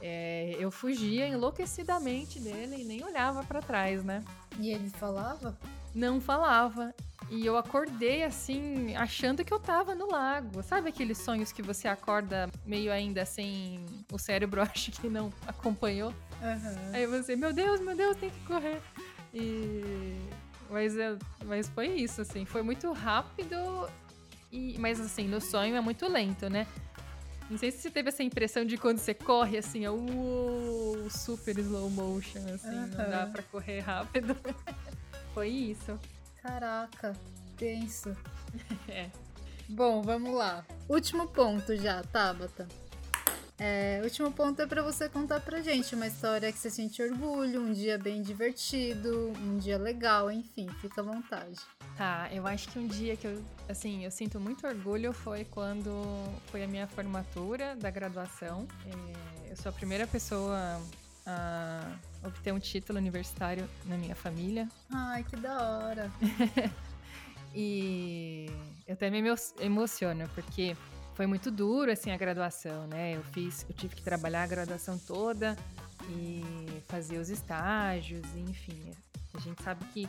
É, 0.00 0.56
eu 0.58 0.70
fugia 0.70 1.26
enlouquecidamente 1.26 2.38
dele 2.38 2.82
e 2.82 2.84
nem 2.84 3.04
olhava 3.04 3.42
para 3.42 3.60
trás, 3.60 4.04
né? 4.04 4.24
E 4.58 4.70
ele 4.70 4.88
falava? 4.90 5.58
Não 5.94 6.20
falava. 6.20 6.94
E 7.30 7.46
eu 7.46 7.56
acordei 7.56 8.24
assim, 8.24 8.94
achando 8.96 9.44
que 9.44 9.54
eu 9.54 9.60
tava 9.60 9.94
no 9.94 10.10
lago. 10.10 10.62
Sabe 10.64 10.88
aqueles 10.88 11.16
sonhos 11.18 11.52
que 11.52 11.62
você 11.62 11.86
acorda 11.86 12.50
meio 12.66 12.92
ainda 12.92 13.24
sem 13.24 13.86
o 14.12 14.18
cérebro 14.18 14.60
acha 14.62 14.90
que 14.90 15.08
não 15.08 15.32
acompanhou? 15.46 16.10
Uhum. 16.42 16.92
Aí 16.92 17.06
você, 17.06 17.36
meu 17.36 17.52
Deus, 17.52 17.80
meu 17.80 17.96
Deus, 17.96 18.16
tem 18.16 18.30
que 18.30 18.40
correr. 18.40 18.80
E 19.32 20.18
mas, 20.70 20.96
eu, 20.96 21.18
mas 21.44 21.68
foi 21.68 21.88
isso, 21.88 22.20
assim, 22.22 22.44
foi 22.44 22.62
muito 22.62 22.92
rápido. 22.92 23.56
E, 24.52 24.76
mas 24.78 25.00
assim, 25.00 25.28
no 25.28 25.40
sonho 25.40 25.76
é 25.76 25.80
muito 25.80 26.08
lento, 26.08 26.48
né? 26.48 26.66
Não 27.48 27.58
sei 27.58 27.72
se 27.72 27.78
você 27.78 27.90
teve 27.90 28.08
essa 28.08 28.22
impressão 28.22 28.64
de 28.64 28.76
quando 28.76 28.98
você 28.98 29.12
corre, 29.12 29.58
assim, 29.58 29.84
é 29.84 29.90
uh, 29.90 31.08
super 31.10 31.58
slow 31.58 31.90
motion, 31.90 32.38
assim, 32.54 32.68
uhum. 32.68 32.86
não 32.86 33.10
dá 33.10 33.26
pra 33.26 33.42
correr 33.42 33.80
rápido. 33.80 34.36
foi 35.34 35.48
isso. 35.48 35.98
Caraca, 36.42 37.14
tenso. 37.56 38.16
é. 38.88 39.10
Bom, 39.68 40.02
vamos 40.02 40.34
lá. 40.34 40.64
Último 40.88 41.28
ponto 41.28 41.76
já, 41.76 42.02
Tabata. 42.02 42.66
É, 43.62 44.00
último 44.02 44.32
ponto 44.32 44.60
é 44.62 44.66
para 44.66 44.82
você 44.82 45.06
contar 45.06 45.38
pra 45.40 45.60
gente 45.60 45.94
uma 45.94 46.06
história 46.06 46.50
que 46.50 46.58
você 46.58 46.70
sente 46.70 47.02
orgulho, 47.02 47.60
um 47.60 47.72
dia 47.72 47.98
bem 47.98 48.22
divertido, 48.22 49.32
um 49.38 49.58
dia 49.58 49.76
legal, 49.76 50.30
enfim, 50.30 50.66
fica 50.80 51.02
à 51.02 51.04
vontade. 51.04 51.60
Tá, 51.94 52.30
eu 52.32 52.46
acho 52.46 52.70
que 52.70 52.78
um 52.78 52.86
dia 52.86 53.18
que 53.18 53.26
eu, 53.26 53.44
assim, 53.68 54.06
eu 54.06 54.10
sinto 54.10 54.40
muito 54.40 54.66
orgulho 54.66 55.12
foi 55.12 55.44
quando 55.44 55.92
foi 56.46 56.64
a 56.64 56.66
minha 56.66 56.86
formatura 56.86 57.76
da 57.76 57.90
graduação. 57.90 58.66
É, 58.86 59.50
eu 59.52 59.56
sou 59.56 59.68
a 59.68 59.72
primeira 59.72 60.06
pessoa 60.06 60.80
a 61.26 61.92
obter 62.24 62.52
um 62.52 62.58
título 62.58 62.98
universitário 62.98 63.68
na 63.86 63.96
minha 63.96 64.14
família. 64.14 64.68
Ai, 64.92 65.24
que 65.24 65.36
da 65.36 65.60
hora! 65.60 66.10
e 67.54 68.46
eu 68.86 68.94
até 68.94 69.10
me 69.10 69.22
emociono, 69.60 70.28
porque 70.34 70.76
foi 71.14 71.26
muito 71.26 71.50
duro 71.50 71.90
assim 71.90 72.10
a 72.10 72.16
graduação, 72.16 72.86
né? 72.86 73.16
Eu 73.16 73.22
fiz, 73.24 73.66
eu 73.68 73.74
tive 73.74 73.94
que 73.94 74.02
trabalhar 74.02 74.42
a 74.42 74.46
graduação 74.46 74.98
toda 74.98 75.56
e 76.08 76.42
fazer 76.88 77.18
os 77.18 77.28
estágios, 77.28 78.24
enfim. 78.36 78.90
A 79.34 79.38
gente 79.38 79.62
sabe 79.62 79.84
que 79.86 80.08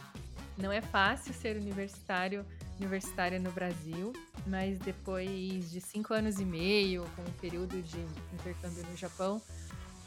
não 0.57 0.71
é 0.71 0.81
fácil 0.81 1.33
ser 1.33 1.57
universitário, 1.57 2.45
universitária 2.79 3.39
no 3.39 3.51
Brasil, 3.51 4.13
mas 4.47 4.77
depois 4.79 5.71
de 5.71 5.79
cinco 5.81 6.13
anos 6.13 6.39
e 6.39 6.45
meio, 6.45 7.05
com 7.15 7.21
um 7.21 7.33
período 7.39 7.81
de 7.81 7.99
intercâmbio 8.33 8.83
no 8.89 8.95
Japão, 8.97 9.41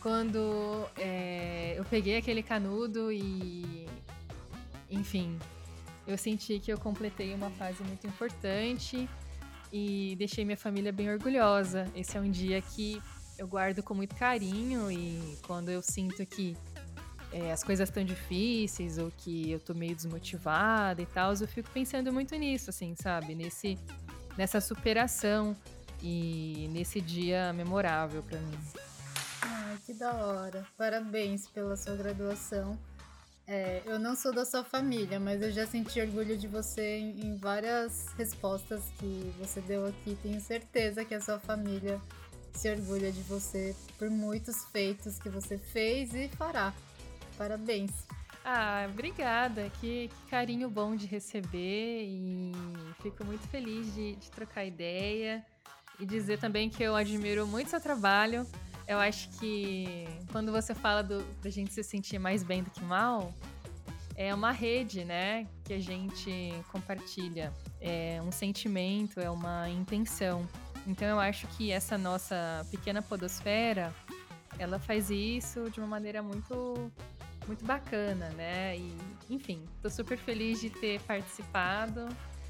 quando 0.04 0.86
é, 0.98 1.76
eu 1.78 1.84
peguei 1.86 2.18
aquele 2.18 2.42
canudo 2.42 3.10
e, 3.10 3.88
enfim, 4.90 5.38
eu 6.06 6.18
senti 6.18 6.60
que 6.60 6.70
eu 6.70 6.76
completei 6.78 7.32
uma 7.32 7.48
fase 7.48 7.82
muito 7.82 8.06
importante 8.06 9.08
e 9.72 10.14
deixei 10.18 10.44
minha 10.44 10.58
família 10.58 10.92
bem 10.92 11.10
orgulhosa. 11.10 11.90
Esse 11.96 12.18
é 12.18 12.20
um 12.20 12.30
dia 12.30 12.60
que 12.60 13.00
eu 13.38 13.48
guardo 13.48 13.82
com 13.82 13.94
muito 13.94 14.14
carinho 14.14 14.92
e 14.92 15.38
quando 15.46 15.70
eu 15.70 15.80
sinto 15.80 16.26
que 16.26 16.54
é, 17.32 17.50
as 17.50 17.64
coisas 17.64 17.88
estão 17.88 18.04
difíceis 18.04 18.98
ou 18.98 19.10
que 19.10 19.52
eu 19.52 19.58
tô 19.58 19.72
meio 19.72 19.96
desmotivada 19.96 21.00
e 21.00 21.06
tal, 21.06 21.32
eu 21.32 21.48
fico 21.48 21.70
pensando 21.70 22.12
muito 22.12 22.36
nisso, 22.36 22.68
assim, 22.68 22.94
sabe? 22.94 23.34
Nesse, 23.34 23.78
nessa 24.36 24.60
superação 24.60 25.56
e 26.02 26.68
nesse 26.72 27.00
dia 27.00 27.54
memorável 27.54 28.22
para 28.22 28.38
mim. 28.38 28.58
Ai, 29.74 29.80
que 29.84 29.92
da 29.92 30.12
hora. 30.12 30.64
Parabéns 30.76 31.48
pela 31.48 31.76
sua 31.76 31.96
graduação. 31.96 32.78
É, 33.44 33.82
eu 33.84 33.98
não 33.98 34.14
sou 34.14 34.32
da 34.32 34.44
sua 34.44 34.62
família, 34.62 35.18
mas 35.18 35.42
eu 35.42 35.50
já 35.50 35.66
senti 35.66 36.00
orgulho 36.00 36.36
de 36.36 36.46
você 36.46 36.98
em, 36.98 37.26
em, 37.26 37.36
várias 37.36 38.12
respostas 38.16 38.84
que 38.98 39.34
você 39.36 39.60
deu 39.60 39.84
aqui. 39.84 40.16
Tenho 40.22 40.40
certeza 40.40 41.04
que 41.04 41.12
a 41.12 41.20
sua 41.20 41.40
família 41.40 42.00
se 42.52 42.70
orgulha 42.70 43.10
de 43.10 43.20
você 43.22 43.74
por 43.98 44.08
muitos 44.08 44.64
feitos 44.66 45.18
que 45.18 45.28
você 45.28 45.58
fez 45.58 46.14
e 46.14 46.28
fará. 46.28 46.72
Parabéns. 47.36 47.90
Ah, 48.44 48.86
obrigada. 48.88 49.70
Que, 49.80 50.08
que 50.08 50.30
carinho 50.30 50.70
bom 50.70 50.94
de 50.94 51.06
receber 51.06 52.04
e 52.04 52.52
fico 53.02 53.24
muito 53.24 53.46
feliz 53.48 53.92
de, 53.92 54.14
de 54.14 54.30
trocar 54.30 54.64
ideia 54.64 55.44
e 55.98 56.06
dizer 56.06 56.38
também 56.38 56.70
que 56.70 56.82
eu 56.82 56.94
admiro 56.94 57.44
muito 57.44 57.70
seu 57.70 57.80
trabalho. 57.80 58.46
Eu 58.86 58.98
acho 58.98 59.30
que 59.38 60.06
quando 60.30 60.52
você 60.52 60.74
fala 60.74 61.02
do, 61.02 61.22
da 61.42 61.50
gente 61.50 61.72
se 61.72 61.82
sentir 61.82 62.18
mais 62.18 62.42
bem 62.42 62.62
do 62.62 62.70
que 62.70 62.82
mal, 62.82 63.32
é 64.16 64.34
uma 64.34 64.52
rede, 64.52 65.04
né? 65.04 65.46
Que 65.64 65.74
a 65.74 65.80
gente 65.80 66.52
compartilha. 66.70 67.52
É 67.80 68.20
um 68.22 68.30
sentimento, 68.30 69.20
é 69.20 69.30
uma 69.30 69.68
intenção. 69.68 70.46
Então 70.86 71.08
eu 71.08 71.18
acho 71.18 71.46
que 71.48 71.72
essa 71.72 71.96
nossa 71.96 72.66
pequena 72.70 73.00
podosfera, 73.00 73.92
ela 74.58 74.78
faz 74.78 75.10
isso 75.10 75.70
de 75.70 75.80
uma 75.80 75.88
maneira 75.88 76.22
muito 76.22 76.92
muito 77.46 77.64
bacana, 77.64 78.30
né? 78.30 78.76
E, 78.78 78.96
enfim, 79.28 79.62
tô 79.82 79.90
super 79.90 80.16
feliz 80.16 80.60
de 80.60 80.70
ter 80.70 81.00
participado 81.02 82.08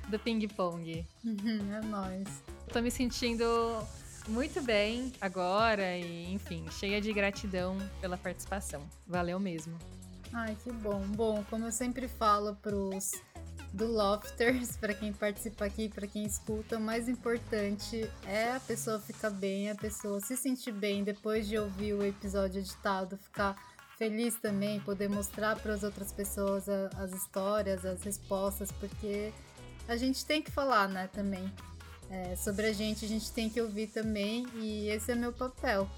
do 0.08 0.18
Ping 0.18 0.46
Pong. 0.48 1.04
é 1.26 1.86
nóis. 1.86 2.42
Tô 2.72 2.80
me 2.80 2.90
sentindo 2.90 3.44
muito 4.28 4.60
bem 4.62 5.12
agora 5.20 5.96
e, 5.96 6.32
enfim, 6.32 6.64
cheia 6.70 7.00
de 7.00 7.12
gratidão 7.12 7.78
pela 8.00 8.16
participação. 8.16 8.82
Valeu 9.06 9.38
mesmo. 9.38 9.78
Ai, 10.32 10.56
que 10.62 10.72
bom. 10.72 11.00
Bom, 11.08 11.44
como 11.48 11.66
eu 11.66 11.72
sempre 11.72 12.08
falo 12.08 12.56
pros 12.56 13.12
do 13.72 13.86
Lofters, 13.86 14.76
para 14.76 14.94
quem 14.94 15.12
participa 15.12 15.64
aqui, 15.64 15.88
para 15.88 16.06
quem 16.06 16.24
escuta, 16.24 16.78
o 16.78 16.80
mais 16.80 17.08
importante 17.08 18.08
é 18.24 18.52
a 18.52 18.60
pessoa 18.60 19.00
ficar 19.00 19.30
bem, 19.30 19.70
a 19.70 19.74
pessoa 19.74 20.20
se 20.20 20.36
sentir 20.36 20.72
bem 20.72 21.02
depois 21.02 21.48
de 21.48 21.58
ouvir 21.58 21.92
o 21.92 22.04
episódio 22.04 22.60
editado, 22.60 23.18
ficar 23.18 23.56
feliz 23.98 24.36
também 24.36 24.80
poder 24.80 25.08
mostrar 25.08 25.56
para 25.56 25.74
as 25.74 25.82
outras 25.82 26.12
pessoas 26.12 26.68
as 26.68 27.12
histórias, 27.12 27.84
as 27.84 28.02
respostas, 28.02 28.70
porque 28.72 29.32
a 29.88 29.96
gente 29.96 30.24
tem 30.24 30.42
que 30.42 30.50
falar, 30.50 30.88
né, 30.88 31.08
também. 31.12 31.52
É, 32.10 32.36
sobre 32.36 32.66
a 32.66 32.72
gente, 32.72 33.04
a 33.04 33.08
gente 33.08 33.32
tem 33.32 33.48
que 33.48 33.60
ouvir 33.60 33.88
também, 33.88 34.46
e 34.54 34.88
esse 34.88 35.10
é 35.12 35.14
meu 35.14 35.32
papel. 35.32 35.88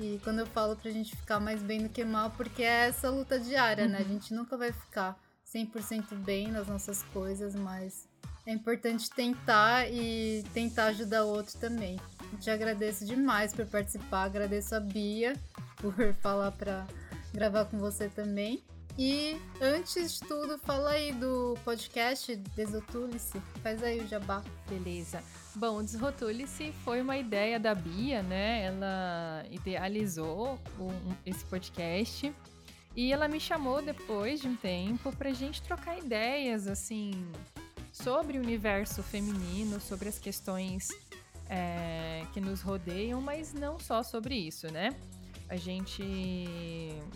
E 0.00 0.20
quando 0.22 0.38
eu 0.38 0.46
falo 0.46 0.76
pra 0.76 0.90
gente 0.90 1.16
ficar 1.16 1.40
mais 1.40 1.60
bem 1.60 1.82
do 1.82 1.88
que 1.88 2.04
mal, 2.04 2.30
porque 2.30 2.62
é 2.62 2.86
essa 2.86 3.10
luta 3.10 3.38
diária, 3.38 3.84
uhum. 3.84 3.90
né? 3.90 3.98
A 3.98 4.02
uhum. 4.02 4.08
gente 4.08 4.32
nunca 4.32 4.56
vai 4.56 4.72
ficar 4.72 5.18
100% 5.54 6.14
bem 6.24 6.52
nas 6.52 6.68
nossas 6.68 7.02
coisas, 7.04 7.54
mas 7.54 8.08
é 8.46 8.52
importante 8.52 9.10
tentar 9.10 9.90
e 9.90 10.44
tentar 10.54 10.86
ajudar 10.86 11.24
o 11.24 11.28
outro 11.28 11.58
também. 11.58 11.98
Eu 12.32 12.38
te 12.38 12.50
agradeço 12.50 13.04
demais 13.04 13.52
por 13.52 13.66
participar, 13.66 14.24
agradeço 14.24 14.74
a 14.74 14.80
Bia 14.80 15.34
por 15.76 15.94
falar 16.22 16.52
pra 16.52 16.86
gravar 17.32 17.64
com 17.66 17.78
você 17.78 18.08
também. 18.08 18.62
E 19.00 19.40
antes 19.60 20.14
de 20.14 20.26
tudo, 20.26 20.58
fala 20.58 20.90
aí 20.90 21.12
do 21.12 21.56
podcast 21.64 22.34
Desrotule-se. 22.56 23.38
Faz 23.62 23.80
aí 23.80 24.00
o 24.00 24.08
jabá. 24.08 24.42
Beleza. 24.68 25.22
Bom, 25.54 25.84
Desrotule-se 25.84 26.72
foi 26.84 27.00
uma 27.00 27.16
ideia 27.16 27.60
da 27.60 27.76
Bia, 27.76 28.24
né? 28.24 28.64
Ela 28.64 29.44
idealizou 29.52 30.58
um, 30.80 31.14
esse 31.24 31.44
podcast. 31.44 32.34
E 32.96 33.12
ela 33.12 33.28
me 33.28 33.38
chamou 33.38 33.80
depois 33.80 34.40
de 34.40 34.48
um 34.48 34.56
tempo 34.56 35.14
pra 35.14 35.30
gente 35.30 35.62
trocar 35.62 35.96
ideias, 35.96 36.66
assim, 36.66 37.12
sobre 37.92 38.36
o 38.36 38.42
universo 38.42 39.00
feminino, 39.04 39.80
sobre 39.80 40.08
as 40.08 40.18
questões 40.18 40.88
é, 41.48 42.26
que 42.34 42.40
nos 42.40 42.62
rodeiam, 42.62 43.20
mas 43.20 43.52
não 43.52 43.78
só 43.78 44.02
sobre 44.02 44.34
isso, 44.34 44.66
né? 44.72 44.90
A 45.48 45.54
gente 45.54 46.02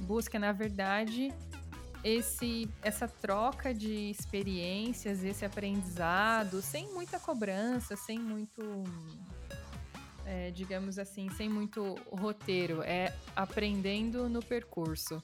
busca, 0.03 0.39
na 0.39 0.53
verdade, 0.53 1.35
esse, 2.05 2.69
essa 2.83 3.07
troca 3.07 3.73
de 3.73 4.11
experiências, 4.11 5.23
esse 5.23 5.45
aprendizado, 5.45 6.61
sem 6.61 6.93
muita 6.93 7.21
cobrança, 7.21 7.97
sem 7.97 8.19
muito, 8.19 8.85
é, 10.25 10.51
digamos 10.51 10.99
assim, 10.99 11.29
sem 11.31 11.49
muito 11.49 11.95
roteiro, 12.11 12.83
é 12.83 13.15
aprendendo 13.37 14.29
no 14.29 14.43
percurso. 14.43 15.23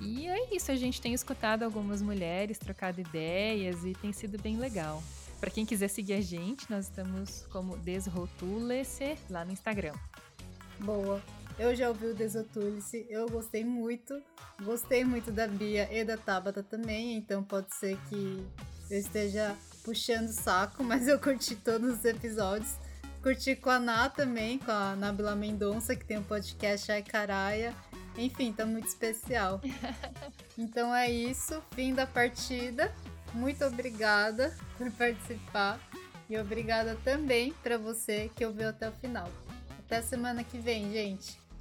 E 0.00 0.26
é 0.26 0.54
isso, 0.54 0.70
a 0.70 0.76
gente 0.76 1.00
tem 1.00 1.12
escutado 1.12 1.62
algumas 1.62 2.02
mulheres, 2.02 2.58
trocado 2.58 3.00
ideias 3.00 3.84
e 3.84 3.92
tem 3.92 4.12
sido 4.12 4.40
bem 4.40 4.56
legal. 4.56 5.02
Para 5.40 5.50
quem 5.50 5.66
quiser 5.66 5.88
seguir 5.88 6.14
a 6.14 6.20
gente, 6.20 6.70
nós 6.70 6.84
estamos 6.84 7.46
como 7.50 7.76
Desrotule-se 7.78 9.16
lá 9.28 9.44
no 9.44 9.52
Instagram. 9.52 9.94
Boa. 10.78 11.20
Eu 11.58 11.74
já 11.74 11.88
ouvi 11.88 12.06
o 12.06 12.14
Desotule-se, 12.14 13.06
eu 13.08 13.28
gostei 13.28 13.64
muito. 13.64 14.22
Gostei 14.62 15.04
muito 15.04 15.30
da 15.30 15.46
Bia 15.46 15.88
e 15.92 16.04
da 16.04 16.16
Tabata 16.16 16.62
também, 16.62 17.16
então 17.16 17.42
pode 17.42 17.74
ser 17.74 17.98
que 18.08 18.46
eu 18.90 18.98
esteja 18.98 19.56
puxando 19.84 20.28
o 20.28 20.32
saco, 20.32 20.82
mas 20.84 21.08
eu 21.08 21.18
curti 21.18 21.56
todos 21.56 21.98
os 21.98 22.04
episódios. 22.04 22.76
Curti 23.22 23.54
com 23.54 23.70
a 23.70 23.78
Ná 23.78 24.08
também, 24.08 24.58
com 24.58 24.72
a 24.72 24.96
Nabila 24.96 25.36
Mendonça, 25.36 25.94
que 25.94 26.04
tem 26.04 26.18
um 26.18 26.24
podcast 26.24 26.90
Ai 26.90 27.02
Caraia. 27.02 27.72
Enfim, 28.16 28.52
tá 28.52 28.66
muito 28.66 28.88
especial. 28.88 29.60
Então 30.58 30.94
é 30.94 31.10
isso, 31.10 31.62
fim 31.74 31.94
da 31.94 32.06
partida. 32.06 32.94
Muito 33.32 33.64
obrigada 33.64 34.54
por 34.76 34.90
participar 34.92 35.80
e 36.28 36.38
obrigada 36.38 36.94
também 37.02 37.54
para 37.62 37.78
você 37.78 38.30
que 38.36 38.44
ouviu 38.44 38.68
até 38.68 38.88
o 38.88 38.92
final. 38.92 39.30
Até 39.78 40.02
semana 40.02 40.44
que 40.44 40.58
vem, 40.58 40.92
gente. 40.92 41.41